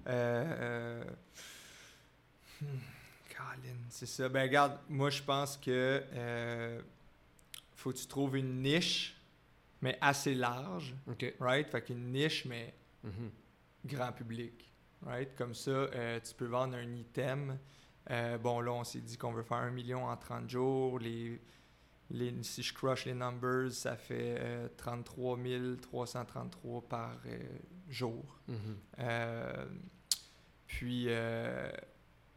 euh, 0.06 1.04
hmm, 2.60 2.66
Colin, 3.36 3.76
c'est 3.88 4.06
ça. 4.06 4.28
Ben, 4.28 4.42
regarde, 4.42 4.78
moi, 4.88 5.10
je 5.10 5.22
pense 5.22 5.56
que 5.56 6.02
euh, 6.12 6.80
faut 7.76 7.92
que 7.92 7.98
tu 7.98 8.06
trouves 8.06 8.36
une 8.36 8.62
niche, 8.62 9.16
mais 9.82 9.96
assez 10.00 10.34
large, 10.34 10.94
OK. 11.08 11.34
right? 11.40 11.68
Fait 11.68 11.82
qu'une 11.82 12.12
niche, 12.12 12.44
mais 12.44 12.74
Mhm. 13.02 13.30
grand 13.86 14.12
public, 14.12 14.70
right? 15.06 15.34
Comme 15.36 15.54
ça, 15.54 15.70
euh, 15.70 16.20
tu 16.20 16.34
peux 16.34 16.44
vendre 16.46 16.76
un 16.76 16.94
item. 16.94 17.58
Euh, 18.10 18.36
bon, 18.38 18.60
là, 18.60 18.72
on 18.72 18.84
s'est 18.84 19.00
dit 19.00 19.16
qu'on 19.16 19.32
veut 19.32 19.42
faire 19.42 19.58
un 19.58 19.70
million 19.70 20.04
en 20.06 20.16
30 20.16 20.50
jours. 20.50 20.98
Les, 20.98 21.40
les, 22.10 22.34
si 22.42 22.62
je 22.62 22.74
crush 22.74 23.06
les 23.06 23.14
numbers, 23.14 23.70
ça 23.72 23.96
fait 23.96 24.36
euh, 24.38 24.68
33 24.76 25.38
333 25.80 26.82
par 26.88 27.16
euh, 27.26 27.38
jour. 27.88 28.38
Mhm. 28.48 28.56
Euh, 28.98 29.66
puis, 30.66 31.06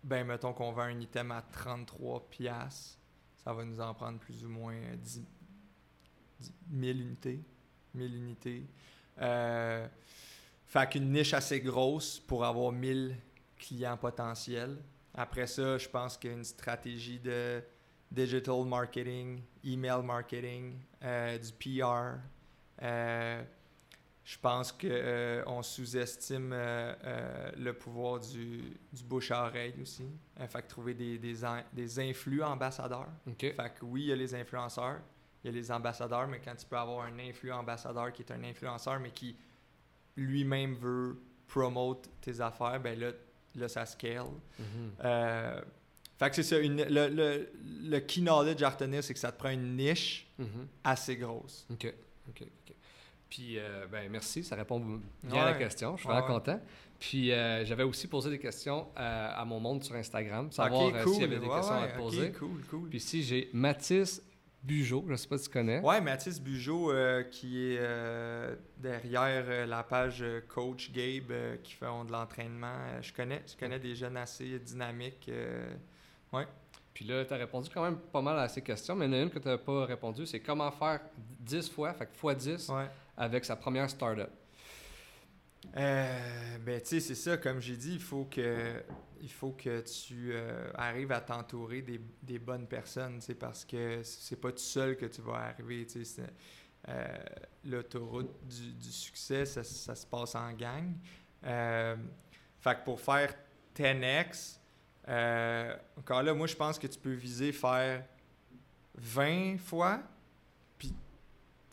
ben, 0.04 0.26
mettons 0.26 0.54
qu'on 0.54 0.72
vend 0.72 0.84
un 0.84 1.00
item 1.00 1.32
à 1.32 1.42
33 1.42 2.30
piastres, 2.30 2.98
ça 3.44 3.54
va 3.54 3.64
nous 3.64 3.80
en 3.80 3.94
prendre 3.94 4.20
plus 4.20 4.44
ou 4.46 4.50
moins 4.50 4.76
10, 4.98 5.22
10 6.40 6.54
1000 6.70 7.02
unités. 7.02 7.44
1000 7.94 8.16
unités. 8.16 8.68
Euh, 9.22 9.88
fait 10.66 10.90
qu'une 10.90 11.12
niche 11.12 11.34
assez 11.34 11.60
grosse 11.62 12.20
pour 12.20 12.44
avoir 12.44 12.72
1000 12.72 13.16
clients 13.58 13.98
potentiels. 13.98 14.78
Après 15.14 15.46
ça, 15.46 15.78
je 15.78 15.88
pense 15.88 16.18
qu'il 16.18 16.32
y 16.32 16.34
a 16.34 16.38
une 16.38 16.44
stratégie 16.44 17.20
de 17.20 17.64
digital 18.12 18.66
marketing, 18.66 19.42
email 19.64 20.04
marketing, 20.04 20.80
euh, 21.04 21.38
du 21.38 21.52
PR. 21.54 22.18
euh, 22.82 23.44
je 24.26 24.38
pense 24.40 24.72
qu'on 24.72 25.62
sous-estime 25.64 26.52
euh, 26.54 26.94
euh, 27.04 27.52
le 27.58 27.74
pouvoir 27.74 28.20
du, 28.22 28.62
du 28.94 29.04
bouche 29.04 29.32
à 29.32 29.46
oreille 29.48 29.74
aussi. 29.82 30.06
Euh, 30.40 30.48
fait 30.48 30.62
que 30.62 30.68
trouver 30.70 30.94
des, 30.94 31.18
des, 31.18 31.36
des 31.74 32.00
influx 32.00 32.42
ambassadeurs. 32.42 33.10
OK. 33.28 33.40
Fait 33.40 33.56
que 33.78 33.84
oui, 33.84 34.04
il 34.04 34.08
y 34.08 34.12
a 34.14 34.16
les 34.16 34.34
influenceurs, 34.34 35.00
il 35.44 35.48
y 35.52 35.54
a 35.54 35.58
les 35.60 35.70
ambassadeurs, 35.72 36.28
mais 36.28 36.40
quand 36.40 36.56
tu 36.56 36.66
peux 36.66 36.78
avoir 36.78 37.06
un 37.06 37.20
influx 37.20 37.52
ambassadeur 37.52 38.14
qui 38.14 38.22
est 38.22 38.32
un 38.32 38.44
influenceur, 38.46 38.98
mais 39.02 39.12
qui 39.12 39.36
lui-même 40.16 40.76
veut 40.76 41.18
promote 41.48 42.10
tes 42.22 42.40
affaires, 42.40 42.80
ben 42.80 42.98
là, 42.98 43.12
là 43.56 43.68
ça 43.68 43.86
scale. 43.86 44.26
Euh, 45.04 45.62
fait 46.18 46.30
que 46.30 46.36
c'est 46.38 46.44
ça, 46.44 46.60
une- 46.60 46.84
le, 46.86 47.08
le, 47.10 47.50
le 47.90 48.00
key 48.00 48.22
knowledge 48.22 48.62
à 48.64 48.70
retenir, 48.70 49.04
c'est 49.04 49.14
que 49.14 49.20
ça 49.20 49.32
te 49.32 49.38
prend 49.40 49.50
une 49.50 49.76
niche 49.76 50.28
Mhm. 50.40 50.68
assez 50.84 51.18
grosse. 51.18 51.68
OK. 51.72 51.94
OK. 52.30 52.48
Puis, 53.34 53.58
euh, 53.58 53.88
ben, 53.92 54.12
merci. 54.12 54.44
Ça 54.44 54.56
répond 54.56 54.80
bien 55.24 55.42
à 55.42 55.46
la 55.46 55.52
Ouais. 55.54 55.58
question. 55.58 55.96
Je 55.98 56.02
suis 56.02 56.08
Ouais, 56.08 56.14
vraiment 56.20 56.36
ouais. 56.36 56.40
content. 56.40 56.60
Puis, 57.00 57.32
euh, 57.32 57.66
j'avais 57.66 57.82
aussi 57.82 58.08
posé 58.08 58.30
des 58.30 58.38
questions 58.38 58.88
euh, 58.96 59.30
à 59.36 59.44
mon 59.44 59.60
monde 59.60 59.84
sur 59.84 59.96
Instagram, 59.96 60.52
savoir 60.52 60.92
cool. 61.04 61.14
s'il 61.14 61.22
y 61.22 61.26
avait 61.26 61.40
des 61.40 61.48
Ouais, 61.48 61.56
questions 61.56 61.74
à 61.76 61.82
ouais, 61.82 61.92
te 61.94 61.98
poser. 61.98 62.32
cool, 62.34 62.62
cool. 62.70 62.90
Puis 62.90 63.00
ici, 63.00 63.24
j'ai 63.24 63.50
Mathis 63.52 64.22
Bugeaud. 64.62 65.06
Je 65.08 65.14
ne 65.14 65.18
sais 65.18 65.28
pas 65.28 65.40
si 65.40 65.46
tu 65.46 65.50
connais. 65.50 65.80
Ouais, 65.80 66.00
Mathis 66.00 66.40
Bugeaud, 66.40 66.94
qui 67.32 67.74
est 67.74 67.80
derrière 68.78 69.66
la 69.66 69.82
page 69.82 70.24
Coach 70.48 70.92
Gabe, 70.92 71.34
qui 71.64 71.74
font 71.74 72.06
de 72.06 72.12
l'entraînement. 72.12 73.02
Je 73.02 73.12
connais, 73.14 73.42
je 73.48 73.58
connais 73.58 73.80
des 73.80 73.96
jeunes 73.96 74.18
assez 74.18 74.60
dynamiques. 74.60 75.26
euh, 75.30 75.74
Puis 76.94 77.06
là, 77.06 77.26
tu 77.26 77.34
as 77.34 77.38
répondu 77.38 77.68
quand 77.74 77.84
même 77.84 77.98
pas 77.98 78.22
mal 78.22 78.38
à 78.38 78.48
ces 78.48 78.62
questions, 78.62 78.96
mais 78.96 79.08
il 79.08 79.12
y 79.14 79.16
en 79.16 79.20
a 79.20 79.22
une 79.24 79.30
que 79.32 79.40
tu 79.40 79.48
n'as 79.48 79.58
pas 79.58 79.86
répondu, 79.86 80.28
c'est 80.28 80.40
comment 80.40 80.70
faire 80.72 81.00
10 81.40 81.70
fois, 81.72 81.92
fait 81.94 82.06
que 82.06 82.14
fois 82.16 82.36
10, 82.36 82.70
ouais. 82.70 82.86
Avec 83.18 83.46
sa 83.46 83.56
première 83.56 83.90
startup? 83.90 84.30
Euh, 85.78 86.58
ben, 86.60 86.82
tu 86.82 86.88
sais, 86.88 87.00
c'est 87.00 87.16
ça, 87.16 87.38
comme 87.38 87.60
j'ai 87.62 87.78
dit, 87.78 87.94
il 87.94 88.02
faut 88.02 88.26
que, 88.26 88.84
il 89.22 89.32
faut 89.32 89.52
que 89.52 89.82
tu 89.82 90.32
euh, 90.34 90.70
arrives 90.76 91.12
à 91.12 91.22
t'entourer 91.22 91.82
des, 91.82 92.02
des 92.22 92.38
bonnes 92.40 92.68
personnes, 92.68 93.20
tu 93.20 93.34
parce 93.36 93.64
que 93.66 94.02
c'est 94.04 94.40
pas 94.40 94.52
tout 94.52 94.58
seul 94.58 94.98
que 94.98 95.06
tu 95.06 95.22
vas 95.22 95.36
arriver, 95.36 95.86
tu 95.88 96.04
sais. 96.04 96.24
euh, 96.90 97.18
L'autoroute 97.66 98.46
du, 98.46 98.74
du 98.74 98.92
succès, 98.92 99.46
ça, 99.46 99.64
ça 99.64 99.96
se 99.96 100.06
passe 100.06 100.36
en 100.36 100.52
gang. 100.54 100.94
Fait 102.60 102.76
que 102.76 102.84
pour 102.86 103.00
faire 103.00 103.34
10x, 103.76 104.60
euh, 105.10 105.76
encore 105.98 106.24
là, 106.24 106.34
moi, 106.34 106.48
je 106.48 106.56
pense 106.56 106.80
que 106.80 106.88
tu 106.88 107.00
peux 107.00 107.14
viser 107.14 107.52
faire 107.52 108.06
20 108.96 109.58
fois, 109.58 110.02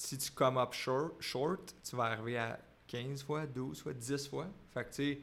si 0.00 0.16
tu 0.16 0.30
come 0.30 0.56
up 0.56 0.72
short, 0.72 1.20
short, 1.20 1.74
tu 1.84 1.94
vas 1.94 2.04
arriver 2.04 2.38
à 2.38 2.58
15 2.86 3.22
fois, 3.22 3.46
12 3.46 3.82
fois, 3.82 3.92
10 3.92 4.28
fois. 4.28 4.46
Fait 4.72 4.84
que, 4.84 4.88
tu 4.88 4.94
sais, 4.94 5.20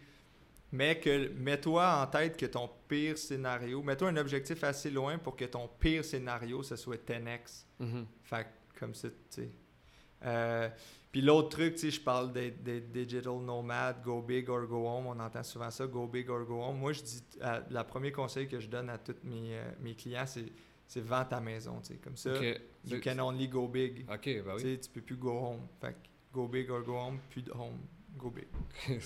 mais 0.71 0.99
que, 0.99 1.29
mets-toi 1.29 2.01
en 2.01 2.05
tête 2.05 2.37
que 2.37 2.45
ton 2.45 2.69
pire 2.87 3.17
scénario, 3.17 3.81
mets-toi 3.81 4.09
un 4.09 4.17
objectif 4.17 4.63
assez 4.63 4.91
loin 4.91 5.17
pour 5.17 5.35
que 5.35 5.45
ton 5.45 5.67
pire 5.79 6.05
scénario, 6.05 6.61
ce 6.61 6.75
soit 6.75 7.03
10x. 7.03 7.65
Mhm. 7.79 8.05
Fait 8.21 8.43
que, 8.43 8.79
comme 8.79 8.93
ça, 8.93 9.09
tu 9.09 9.15
sais. 9.29 9.49
Euh, 10.25 10.69
puis 11.11 11.21
l'autre 11.21 11.49
truc, 11.49 11.73
tu 11.73 11.79
sais, 11.79 11.91
je 11.91 12.01
parle 12.01 12.31
des, 12.31 12.51
des 12.51 12.81
digital 12.81 13.39
nomades, 13.39 14.03
go 14.03 14.21
big 14.21 14.47
or 14.47 14.67
go 14.67 14.87
home. 14.87 15.07
On 15.07 15.19
entend 15.19 15.41
souvent 15.41 15.71
ça, 15.71 15.87
go 15.87 16.05
big 16.05 16.29
or 16.29 16.45
go 16.45 16.61
home. 16.61 16.77
Moi, 16.77 16.93
je 16.93 17.01
dis, 17.01 17.23
euh, 17.41 17.61
le 17.67 17.83
premier 17.83 18.11
conseil 18.11 18.47
que 18.47 18.59
je 18.59 18.67
donne 18.67 18.91
à 18.91 18.99
tous 18.99 19.15
mes, 19.23 19.57
euh, 19.57 19.71
mes 19.79 19.95
clients, 19.95 20.25
c'est, 20.27 21.01
vends 21.01 21.25
ta 21.25 21.39
maison, 21.39 21.79
tu 21.81 21.93
sais. 21.93 21.95
Comme 21.95 22.15
ça. 22.15 22.29
You 22.95 22.99
can 23.01 23.19
only 23.19 23.47
go 23.47 23.67
big. 23.67 24.05
OK, 24.09 24.21
Tu 24.21 24.41
oui. 24.41 24.59
sais, 24.61 24.77
tu 24.79 24.89
peux 24.89 25.01
plus 25.01 25.15
go 25.17 25.31
home. 25.31 25.61
Fait 25.81 25.95
go 26.33 26.47
big 26.47 26.69
or 26.69 26.81
go 26.83 26.97
home, 26.97 27.19
plus 27.29 27.41
de 27.41 27.51
home, 27.51 27.77
go 28.17 28.29
big. 28.29 28.47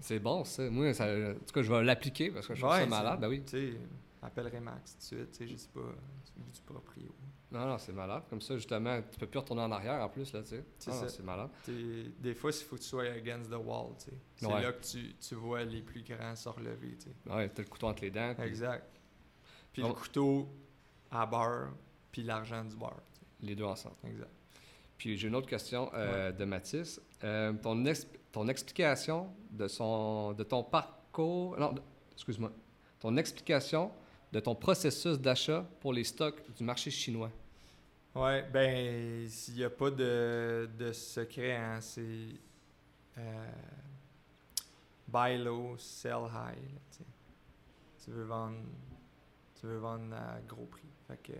c'est 0.00 0.18
bon, 0.18 0.44
ça. 0.44 0.68
Moi, 0.70 0.92
ça, 0.94 1.06
en 1.06 1.34
tout 1.34 1.52
cas, 1.52 1.62
je 1.62 1.72
vais 1.72 1.82
l'appliquer 1.84 2.30
parce 2.30 2.46
que 2.46 2.54
je 2.54 2.64
Ouais, 2.64 2.80
ça 2.80 2.86
malade. 2.86 3.20
Ben 3.20 3.28
oui. 3.28 3.42
Tu 3.44 3.50
sais, 3.72 3.72
appellerai 4.22 4.60
Max 4.60 4.92
tout 4.92 4.98
de 4.98 5.02
suite, 5.02 5.30
tu 5.32 5.38
sais, 5.38 5.48
je 5.48 5.56
sais 5.56 5.68
pas, 5.72 5.80
c'est 6.24 6.52
du 6.52 6.60
proprio. 6.62 7.14
Non, 7.52 7.64
non, 7.64 7.78
c'est 7.78 7.92
malade. 7.92 8.24
Comme 8.28 8.40
ça, 8.40 8.56
justement, 8.56 9.00
tu 9.10 9.18
peux 9.20 9.26
plus 9.28 9.38
retourner 9.38 9.62
en 9.62 9.70
arrière 9.70 10.02
en 10.02 10.08
plus, 10.08 10.32
là, 10.32 10.42
tu 10.42 10.48
sais. 10.48 10.64
C'est 10.78 10.90
Ah. 10.90 11.08
C'est 11.08 11.22
malade. 11.22 11.48
Tu 11.64 12.12
des 12.18 12.34
fois, 12.34 12.50
il 12.50 12.64
faut 12.64 12.74
que 12.76 12.80
tu 12.80 12.88
sois 12.88 13.04
against 13.04 13.48
the 13.50 13.54
wall, 13.54 13.94
tu 13.98 14.06
sais. 14.06 14.16
C'est 14.34 14.46
Ouais. 14.46 14.62
là 14.62 14.72
que 14.72 14.84
tu, 14.84 15.14
tu 15.14 15.34
vois 15.36 15.62
les 15.62 15.80
plus 15.80 16.02
grands 16.02 16.34
se 16.34 16.48
relever, 16.48 16.96
tu 16.96 17.04
sais. 17.08 17.32
Ouais, 17.32 17.48
t'as 17.48 17.62
le 17.62 17.68
couteau 17.68 17.86
entre 17.86 18.02
les 18.02 18.10
dents. 18.10 18.34
puis 18.36 18.48
Exact. 18.48 18.84
Puis 19.72 19.82
Oh. 19.84 19.88
le 19.88 19.94
couteau 19.94 20.48
à 21.10 21.24
beurre, 21.24 21.70
puis 22.10 22.24
l'argent 22.24 22.64
du 22.64 22.74
beurre. 22.74 23.00
Les 23.40 23.54
deux 23.54 23.64
ensemble. 23.64 23.96
Exact. 24.06 24.30
Puis 24.96 25.16
j'ai 25.16 25.28
une 25.28 25.34
autre 25.34 25.48
question 25.48 25.90
euh, 25.94 26.32
de 26.32 26.44
Mathis. 26.44 27.00
Euh, 27.22 27.52
ton, 27.52 27.84
ton 28.32 28.48
explication 28.48 29.30
de, 29.50 29.68
son, 29.68 30.32
de 30.32 30.42
ton 30.42 30.62
parcours. 30.62 31.58
Non, 31.58 31.74
excuse-moi. 32.12 32.52
Ton 33.00 33.16
explication 33.16 33.90
de 34.32 34.40
ton 34.40 34.54
processus 34.54 35.18
d'achat 35.18 35.66
pour 35.80 35.92
les 35.92 36.04
stocks 36.04 36.42
du 36.56 36.64
marché 36.64 36.90
chinois. 36.90 37.30
Ouais, 38.14 38.42
ben, 38.50 39.28
s'il 39.28 39.56
n'y 39.56 39.64
a 39.64 39.70
pas 39.70 39.90
de, 39.90 40.68
de 40.78 40.92
secret, 40.92 41.54
hein, 41.54 41.80
c'est 41.82 42.28
euh, 43.18 43.46
buy 45.06 45.36
low, 45.36 45.76
sell 45.76 46.24
high. 46.32 46.56
là, 46.56 47.04
tu 48.02 48.10
veux 48.10 48.24
vendre, 48.24 48.56
tu 49.60 49.66
veux 49.66 49.76
vendre 49.76 50.14
à 50.14 50.40
gros 50.48 50.64
prix. 50.64 50.88
Fait 51.06 51.18
que, 51.22 51.32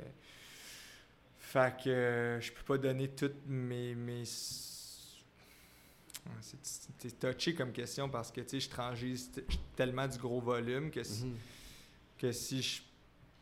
fait 1.56 1.84
que 1.84 1.88
euh, 1.90 2.40
je 2.40 2.52
peux 2.52 2.62
pas 2.64 2.76
donner 2.78 3.08
toutes 3.08 3.46
mes, 3.46 3.94
mes 3.94 4.24
c'est 6.42 7.18
touché 7.18 7.54
comme 7.54 7.72
question 7.72 8.08
parce 8.10 8.30
que 8.30 8.40
je 8.46 8.68
transige 8.68 9.30
t- 9.30 9.44
tellement 9.74 10.06
du 10.06 10.18
gros 10.18 10.40
volume 10.40 10.90
que 10.90 11.02
si, 11.02 11.24
Mhm. 11.26 11.36
que 12.18 12.32
si 12.32 12.62
je, 12.62 12.82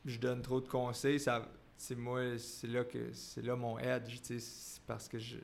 je 0.05 0.19
donne 0.19 0.43
trop 0.43 0.61
de 0.61 0.69
conseils, 0.69 1.19
ça 1.19 1.51
c'est 1.77 1.97
moi 1.97 2.39
c'est 2.39 2.69
là 2.69 2.85
que 2.85 3.13
c'est 3.13 3.43
là 3.43 3.57
mon 3.57 3.79
edge, 3.79 4.21
sais, 4.23 4.39
c'est 4.39 4.83
parce 4.87 5.09
que 5.09 5.19
je 5.19 5.39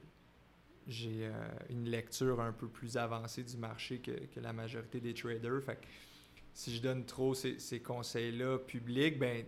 j'ai 0.86 1.26
euh, 1.26 1.32
une 1.70 1.88
lecture 1.88 2.40
un 2.40 2.52
peu 2.52 2.68
plus 2.68 2.96
avancée 2.96 3.42
du 3.42 3.56
marché 3.56 3.98
que, 3.98 4.12
que 4.12 4.40
la 4.40 4.52
majorité 4.52 5.00
des 5.00 5.14
traders. 5.14 5.62
Fait 5.62 5.76
que 5.76 5.86
si 6.52 6.74
je 6.74 6.82
donne 6.82 7.04
trop 7.04 7.34
ces, 7.34 7.58
ces 7.58 7.80
conseils-là 7.80 8.58
publics, 8.58 9.18
ben 9.18 9.44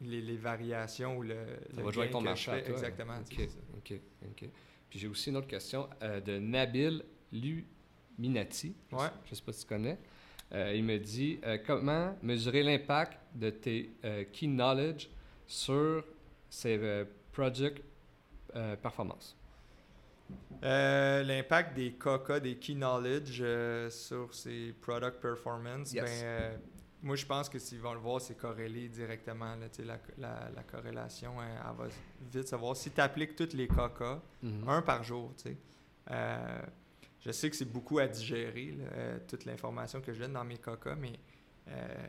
les, 0.00 0.20
les 0.20 0.36
variations 0.36 1.16
ou 1.18 1.22
le, 1.22 1.34
Ça 1.70 1.76
le 1.78 1.82
va 1.82 1.90
jouer 1.90 2.02
avec 2.02 2.12
ton 2.12 2.20
marché 2.20 2.50
fais- 2.50 2.70
exactement. 2.70 3.14
OK, 3.18 3.28
tu 3.28 3.36
sais, 3.36 3.48
c'est 3.48 3.58
ça. 3.58 3.60
OK, 3.76 4.00
OK. 4.30 4.48
Puis 4.90 4.98
j'ai 4.98 5.08
aussi 5.08 5.30
une 5.30 5.36
autre 5.36 5.48
question 5.48 5.88
euh, 6.02 6.20
de 6.20 6.38
Nabil 6.38 7.04
Luminati. 7.32 8.74
Je 8.90 8.96
Ouais. 8.96 9.02
sais- 9.02 9.10
Je 9.30 9.34
sais 9.34 9.42
pas 9.42 9.52
si 9.52 9.62
tu 9.62 9.66
connais. 9.68 9.98
Euh, 10.52 10.72
il 10.74 10.82
me 10.84 10.98
dit 10.98 11.38
euh, 11.44 11.58
comment 11.66 12.16
mesurer 12.22 12.62
l'impact 12.62 13.18
de 13.34 13.50
tes 13.50 13.90
key 14.32 14.46
knowledge 14.46 15.08
sur 15.46 16.04
ces 16.48 17.04
project 17.32 17.82
performances. 18.82 19.36
Euh, 20.62 21.22
L'impact 21.22 21.74
des 21.74 21.92
KK, 21.92 22.40
des 22.42 22.56
Key 22.56 22.74
Knowledge 22.74 23.42
sur 23.90 24.34
ces 24.34 24.74
product 24.80 25.20
performance, 25.20 25.92
Yes. 25.92 26.04
ben, 26.22 26.60
moi, 27.02 27.16
je 27.16 27.24
pense 27.26 27.48
que 27.48 27.58
s'ils 27.58 27.80
vont 27.80 27.92
le 27.94 28.00
voir, 28.00 28.20
c'est 28.20 28.36
corrélé 28.36 28.88
directement. 28.88 29.54
Là, 29.56 29.66
la, 29.84 29.98
la, 30.18 30.50
la 30.50 30.62
corrélation, 30.64 31.40
elle, 31.42 31.48
elle 31.70 31.76
va 31.76 31.86
vite 32.32 32.48
savoir. 32.48 32.76
Si 32.76 32.90
tu 32.90 33.00
appliques 33.00 33.36
tous 33.36 33.52
les 33.54 33.68
caca, 33.68 34.20
Mhm. 34.42 34.68
un 34.68 34.82
par 34.82 35.02
jour, 35.04 35.32
euh, 36.10 36.62
je 37.20 37.30
sais 37.32 37.50
que 37.50 37.56
c'est 37.56 37.64
beaucoup 37.72 37.98
à 37.98 38.06
digérer, 38.06 38.72
là, 38.72 38.84
euh, 38.92 39.18
toute 39.28 39.44
l'information 39.44 40.00
que 40.00 40.12
je 40.12 40.20
donne 40.20 40.32
dans 40.32 40.44
mes 40.44 40.58
caca, 40.58 40.94
mais 40.96 41.12
euh, 41.68 42.08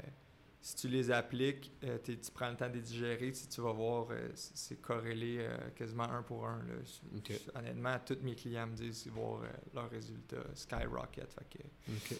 si 0.62 0.76
tu 0.76 0.88
les 0.90 1.10
appliques, 1.12 1.72
tu 2.04 2.18
prends 2.34 2.50
le 2.50 2.56
temps 2.58 2.68
de 2.70 2.74
les 2.74 2.82
digérer, 2.82 3.32
si 3.34 3.48
tu 3.48 3.62
vas 3.62 3.72
voir, 3.72 4.08
c'est 4.36 4.82
corrélé 4.82 5.48
quasiment 5.76 6.04
un 6.10 6.22
pour 6.22 6.46
un. 6.48 6.58
là. 6.64 7.36
Honnêtement, 7.56 7.96
tous 8.06 8.18
mes 8.22 8.36
clients 8.36 8.68
me 8.68 8.76
disent 8.76 9.08
voir 9.08 9.42
leurs 9.74 9.90
résultats 9.90 10.44
skyrocket. 10.54 11.32
Fait 11.34 11.58
que, 11.58 11.64
Ok. 11.94 12.20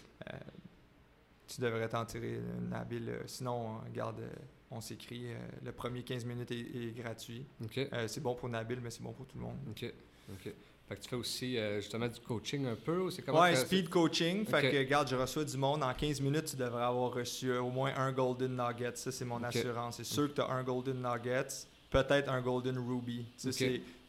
Euh, 1.50 1.54
tu 1.54 1.60
devrais 1.60 1.88
t'en 1.88 2.04
tirer 2.04 2.38
une 2.60 2.72
habile. 2.72 3.08
euh, 3.08 3.22
sinon, 3.26 3.52
on- 3.82 3.88
regarde, 3.88 4.20
euh, 4.20 4.28
on 4.70 4.80
s'écrit. 4.80 5.32
euh, 5.32 5.36
le 5.64 5.72
premier 5.72 6.02
15 6.02 6.24
minutes 6.24 6.50
est, 6.52 6.60
est 6.60 6.92
gratuit. 6.96 7.44
Euh, 7.92 8.08
c'est 8.08 8.20
bon 8.22 8.34
pour 8.34 8.48
Nabil, 8.48 8.78
mais 8.82 8.90
c'est 8.90 9.02
bon 9.02 9.12
pour 9.12 9.26
tout 9.26 9.36
le 9.38 9.44
monde. 9.44 9.56
Ok. 9.70 9.92
Ok. 10.32 10.52
Fait 10.88 10.96
que 10.96 11.02
tu 11.02 11.08
fais 11.08 11.16
aussi 11.16 11.56
euh, 11.56 11.80
justement 11.80 12.08
du 12.08 12.18
coaching 12.20 12.66
un 12.66 12.74
peu 12.74 12.98
ou 12.98 13.10
c'est 13.12 13.22
comment 13.22 13.40
Ouais, 13.42 13.54
speed 13.54 13.88
coaching. 13.88 14.44
Fait 14.44 14.70
que, 14.70 14.76
regarde, 14.78 15.08
je 15.08 15.14
reçois 15.14 15.44
du 15.44 15.56
monde. 15.56 15.82
En 15.84 15.94
15 15.94 16.20
minutes, 16.20 16.46
tu 16.46 16.56
devrais 16.56 16.82
avoir 16.82 17.12
reçu 17.12 17.50
euh, 17.50 17.62
au 17.62 17.70
moins 17.70 17.92
un 17.96 18.10
Golden 18.12 18.56
Nugget. 18.56 18.96
Ça, 18.96 19.12
c'est 19.12 19.24
mon 19.24 19.40
assurance. 19.44 19.98
C'est 19.98 20.04
sûr 20.04 20.28
que 20.28 20.34
tu 20.34 20.40
as 20.40 20.48
un 20.50 20.64
Golden 20.64 21.00
Nugget, 21.00 21.46
peut-être 21.90 22.28
un 22.28 22.40
Golden 22.40 22.76
Ruby. 22.78 23.24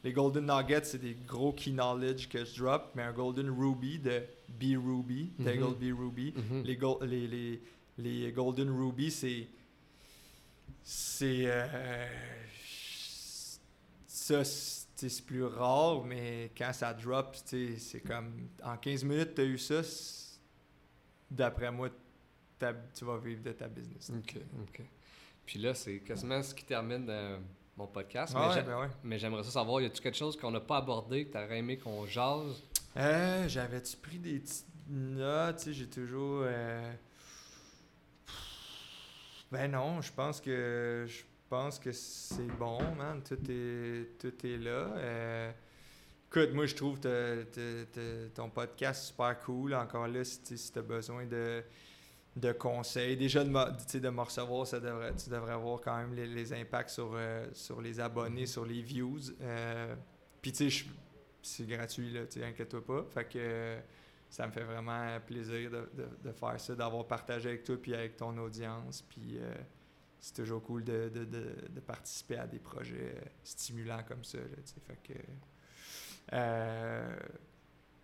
Les 0.04 0.13
Golden 0.13 0.47
Nuggets, 0.47 0.86
c'est 0.86 0.97
des 0.97 1.15
gros 1.27 1.54
key 1.54 1.69
knowledge 1.71 2.27
que 2.27 2.43
je 2.43 2.60
drop, 2.60 2.89
mais 2.95 3.04
un 3.04 3.12
Golden 3.13 3.51
Ruby 3.51 3.99
de 3.99 4.23
B 4.62 4.78
Ruby, 4.78 5.32
Mhm. 5.38 5.45
Daigle 5.45 5.74
B 5.76 5.97
Ruby. 6.00 6.34
Mhm. 6.36 6.63
Les, 6.63 6.78
gol- 6.78 7.04
les, 7.04 7.28
les, 7.28 7.62
les 7.97 8.32
Golden 8.32 8.69
Ruby, 8.69 9.10
c'est. 9.10 9.47
C'est. 10.84 11.43
euh, 11.45 12.08
ça, 14.08 14.43
c'est 14.43 15.26
plus 15.26 15.43
rare, 15.45 16.04
mais 16.04 16.52
quand 16.58 16.71
ça 16.74 16.93
drop, 16.93 17.36
c'est 17.36 18.04
comme. 18.06 18.50
En 18.63 18.78
15 18.78 19.04
minutes, 19.04 19.36
tu 19.36 19.41
as 19.41 19.45
eu 19.45 19.58
ça. 19.58 19.82
D'après 21.30 21.71
moi, 21.71 21.89
tu 22.60 23.06
vas 23.06 23.17
vivre 23.17 23.41
de 23.41 23.52
ta 23.54 23.67
business. 23.67 24.12
Ok. 24.15 24.36
Ok. 24.62 24.82
Puis 25.45 25.60
là, 25.60 25.74
c'est 25.74 26.00
quasiment 26.00 26.41
ce 26.43 26.54
qui 26.54 26.63
termine 26.65 27.08
euh, 27.10 27.39
mon 27.78 27.88
podcast. 27.88 28.34
Ah 28.36 28.41
mais 28.41 28.47
ouais, 28.50 28.54
j'ai- 28.56 28.62
ben 28.67 28.80
ouais. 28.82 28.88
mais 29.04 29.17
j'aimerais 29.17 29.43
ça 29.43 29.50
savoir, 29.52 29.82
y 29.82 29.86
a-tu 29.86 30.02
quelque 30.02 30.17
chose 30.17 30.38
qu'on 30.38 30.52
n'a 30.52 30.60
pas 30.60 30.78
abordé, 30.78 31.26
que 31.26 31.32
tu 31.32 31.38
aurais 31.38 31.58
aimé 31.60 31.78
qu'on 31.78 32.06
jase? 32.06 32.62
Euh, 32.97 33.47
J'avais-tu 33.47 33.97
pris 33.97 34.19
des 34.19 34.39
petites 34.39 34.65
notes? 34.89 35.69
J'ai 35.71 35.88
toujours. 35.88 36.41
euh, 36.45 36.93
Ben 39.51 39.71
non, 39.71 40.01
je 40.01 40.12
pense 40.12 40.39
que 40.41 41.06
je 41.08 41.23
pense 41.49 41.80
que 41.80 41.91
c'est 41.91 42.47
bon, 42.58 42.80
man. 42.95 43.21
Tout 43.23 43.38
est, 43.49 44.17
tout 44.19 44.45
est 44.45 44.58
là. 44.58 44.71
Euh, 44.95 45.51
Écoute, 46.30 46.54
moi, 46.54 46.65
je 46.65 46.75
trouve 46.75 46.97
ton 48.34 48.49
podcast 48.49 49.04
super 49.08 49.38
cool. 49.41 49.73
Encore 49.73 50.08
là, 50.08 50.23
si, 50.23 50.41
tu 50.41 50.80
as 50.80 50.82
besoin 50.82 51.25
de, 51.25 51.62
de 52.38 52.54
conseils, 52.54 53.17
déjà 53.17 53.43
de, 53.43 53.49
de 53.99 54.10
me 54.10 54.21
recevoir, 54.21 54.65
ça 54.65 54.80
devrait, 54.80 55.13
tu 55.13 55.30
devrais 55.30 55.51
avoir 55.51 55.82
quand 55.82 55.97
même 55.97 56.13
les, 56.13 56.54
impacts 56.54 56.91
sur, 56.91 57.17
sur 57.51 57.82
les 57.82 57.99
abonnés, 57.99 58.45
sur 58.45 58.65
les 58.65 58.82
views. 58.82 59.19
Puis, 60.41 60.54
tu 60.54 60.71
sais, 60.71 60.86
c'est 61.41 61.65
gratuit, 61.65 62.12
là, 62.12 62.21
inquiète-toi 62.21 62.86
pas. 62.86 63.04
Fait 63.13 63.25
que 63.25 63.38
euh, 63.38 63.80
ça 64.30 64.47
me 64.47 64.51
fait 64.51 64.63
vraiment 64.63 65.19
plaisir 65.25 65.69
de, 65.69 65.89
de- 66.23 66.32
faire 66.32 66.60
ça, 66.60 66.75
d'avoir 66.75 67.06
partagé 67.06 67.49
avec 67.49 67.63
toi 67.63 67.77
puis 67.82 67.93
avec 67.93 68.17
ton 68.17 68.38
audience. 68.38 69.01
Puis 69.01 69.38
euh, 69.38 69.54
c'est 70.19 70.36
toujours 70.36 70.63
cool 70.63 70.84
de, 70.84 71.10
de- 71.10 71.80
participer 71.82 72.38
à 72.38 72.47
des 72.47 72.60
projets 72.60 73.15
euh, 73.17 73.25
stimulants 73.43 74.04
comme 74.08 74.23
ça, 74.23 74.38
là. 74.38 74.45
Fait 74.88 74.97
que... 75.04 75.13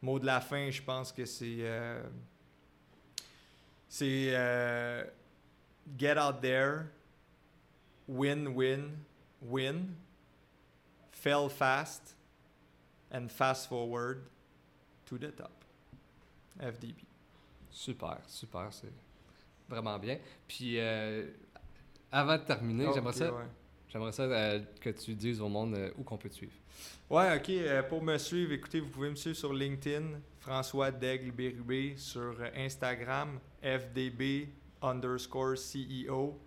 mot 0.01 0.19
de 0.19 0.25
la 0.25 0.41
fin, 0.41 0.69
je 0.69 0.81
pense 0.81 1.11
que 1.11 1.25
c'est... 1.25 1.63
c'est... 3.87 4.31
get 5.97 6.17
out 6.17 6.41
there, 6.41 6.87
win, 8.07 8.47
win, 8.53 8.97
win, 9.41 9.95
fail 11.11 11.49
fast, 11.49 12.16
and 13.11 13.27
fast 13.29 13.67
forward 13.69 14.23
to 15.05 15.17
the 15.17 15.31
top. 15.35 15.51
FDB. 16.59 17.05
Super, 17.69 18.17
super, 18.27 18.67
c'est 18.71 18.91
vraiment 19.69 19.99
bien. 19.99 20.17
Puis 20.47 20.79
euh, 20.79 21.27
avant 22.11 22.37
de 22.37 22.43
terminer, 22.43 22.87
j'aimerais 22.93 23.09
Ok, 23.11 23.15
ça, 23.17 23.33
Ouais, 23.33 23.43
j'aimerais 23.89 24.11
ça 24.11 24.23
euh, 24.23 24.59
que 24.81 24.89
tu 24.89 25.13
dises 25.13 25.39
au 25.41 25.49
monde 25.49 25.75
euh, 25.75 25.91
où 25.97 26.03
qu'on 26.03 26.17
peut 26.17 26.29
te 26.29 26.33
suivre. 26.35 26.53
Ouais, 27.09 27.35
ok. 27.37 27.49
euh, 27.49 27.83
pour 27.83 28.01
me 28.03 28.17
suivre, 28.17 28.51
écoutez, 28.53 28.79
vous 28.79 28.89
pouvez 28.89 29.09
me 29.09 29.15
suivre 29.15 29.37
sur 29.37 29.53
LinkedIn, 29.53 30.19
François 30.39 30.91
Daigle 30.91 31.31
Bérubé, 31.31 31.95
sur 31.97 32.35
euh, 32.39 32.49
Instagram, 32.55 33.39
FDB 33.61 34.49
underscore 34.81 35.55
CEO. 35.57 36.39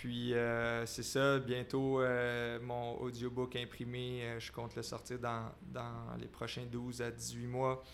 Puis 0.00 0.34
euh, 0.34 0.84
c'est 0.86 1.04
ça, 1.04 1.38
bientôt 1.38 2.00
euh, 2.00 2.58
mon 2.60 2.96
audiobook 3.00 3.54
imprimé, 3.54 4.24
euh, 4.24 4.40
je 4.40 4.50
compte 4.50 4.74
le 4.74 4.82
sortir 4.82 5.20
dans, 5.20 5.52
dans 5.62 6.16
les 6.18 6.26
prochains 6.26 6.66
12 6.66 7.00
à 7.00 7.12
18 7.12 7.46
mois. 7.46 7.84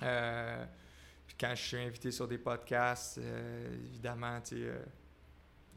Puis 0.00 1.36
quand 1.38 1.54
je 1.54 1.62
suis 1.62 1.76
invité 1.76 2.10
sur 2.10 2.26
des 2.26 2.38
podcasts, 2.38 3.20
évidemment, 3.84 4.40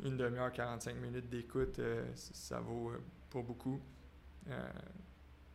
une 0.03 0.17
demi-heure, 0.17 0.51
45 0.51 0.95
minutes 0.95 1.29
d'écoute, 1.29 1.79
ça 2.15 2.59
vaut 2.59 2.93
pas 3.29 3.41
beaucoup. 3.41 3.79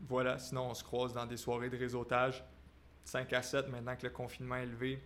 Voilà, 0.02 0.38
sinon 0.38 0.70
on 0.70 0.74
se 0.74 0.84
croise 0.84 1.12
dans 1.12 1.26
des 1.26 1.36
soirées 1.36 1.68
de 1.68 1.76
réseautage, 1.76 2.44
5 3.04 3.32
à 3.32 3.42
7, 3.42 3.68
maintenant 3.68 3.96
que 3.96 4.04
le 4.04 4.10
confinement 4.10 4.56
est 4.56 4.66
levé. 4.66 5.02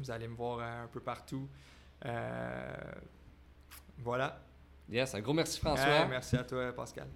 Vous 0.00 0.10
allez 0.10 0.26
me 0.26 0.34
voir 0.34 0.58
un 0.58 0.88
peu 0.88 1.00
partout. 1.00 1.48
Voilà. 3.98 4.40
Yes, 4.88 5.14
un 5.14 5.20
gros 5.20 5.32
merci 5.32 5.58
François. 5.58 5.84
Ouais, 5.84 6.08
merci 6.08 6.36
à 6.36 6.44
toi, 6.44 6.72
Pascal. 6.72 7.06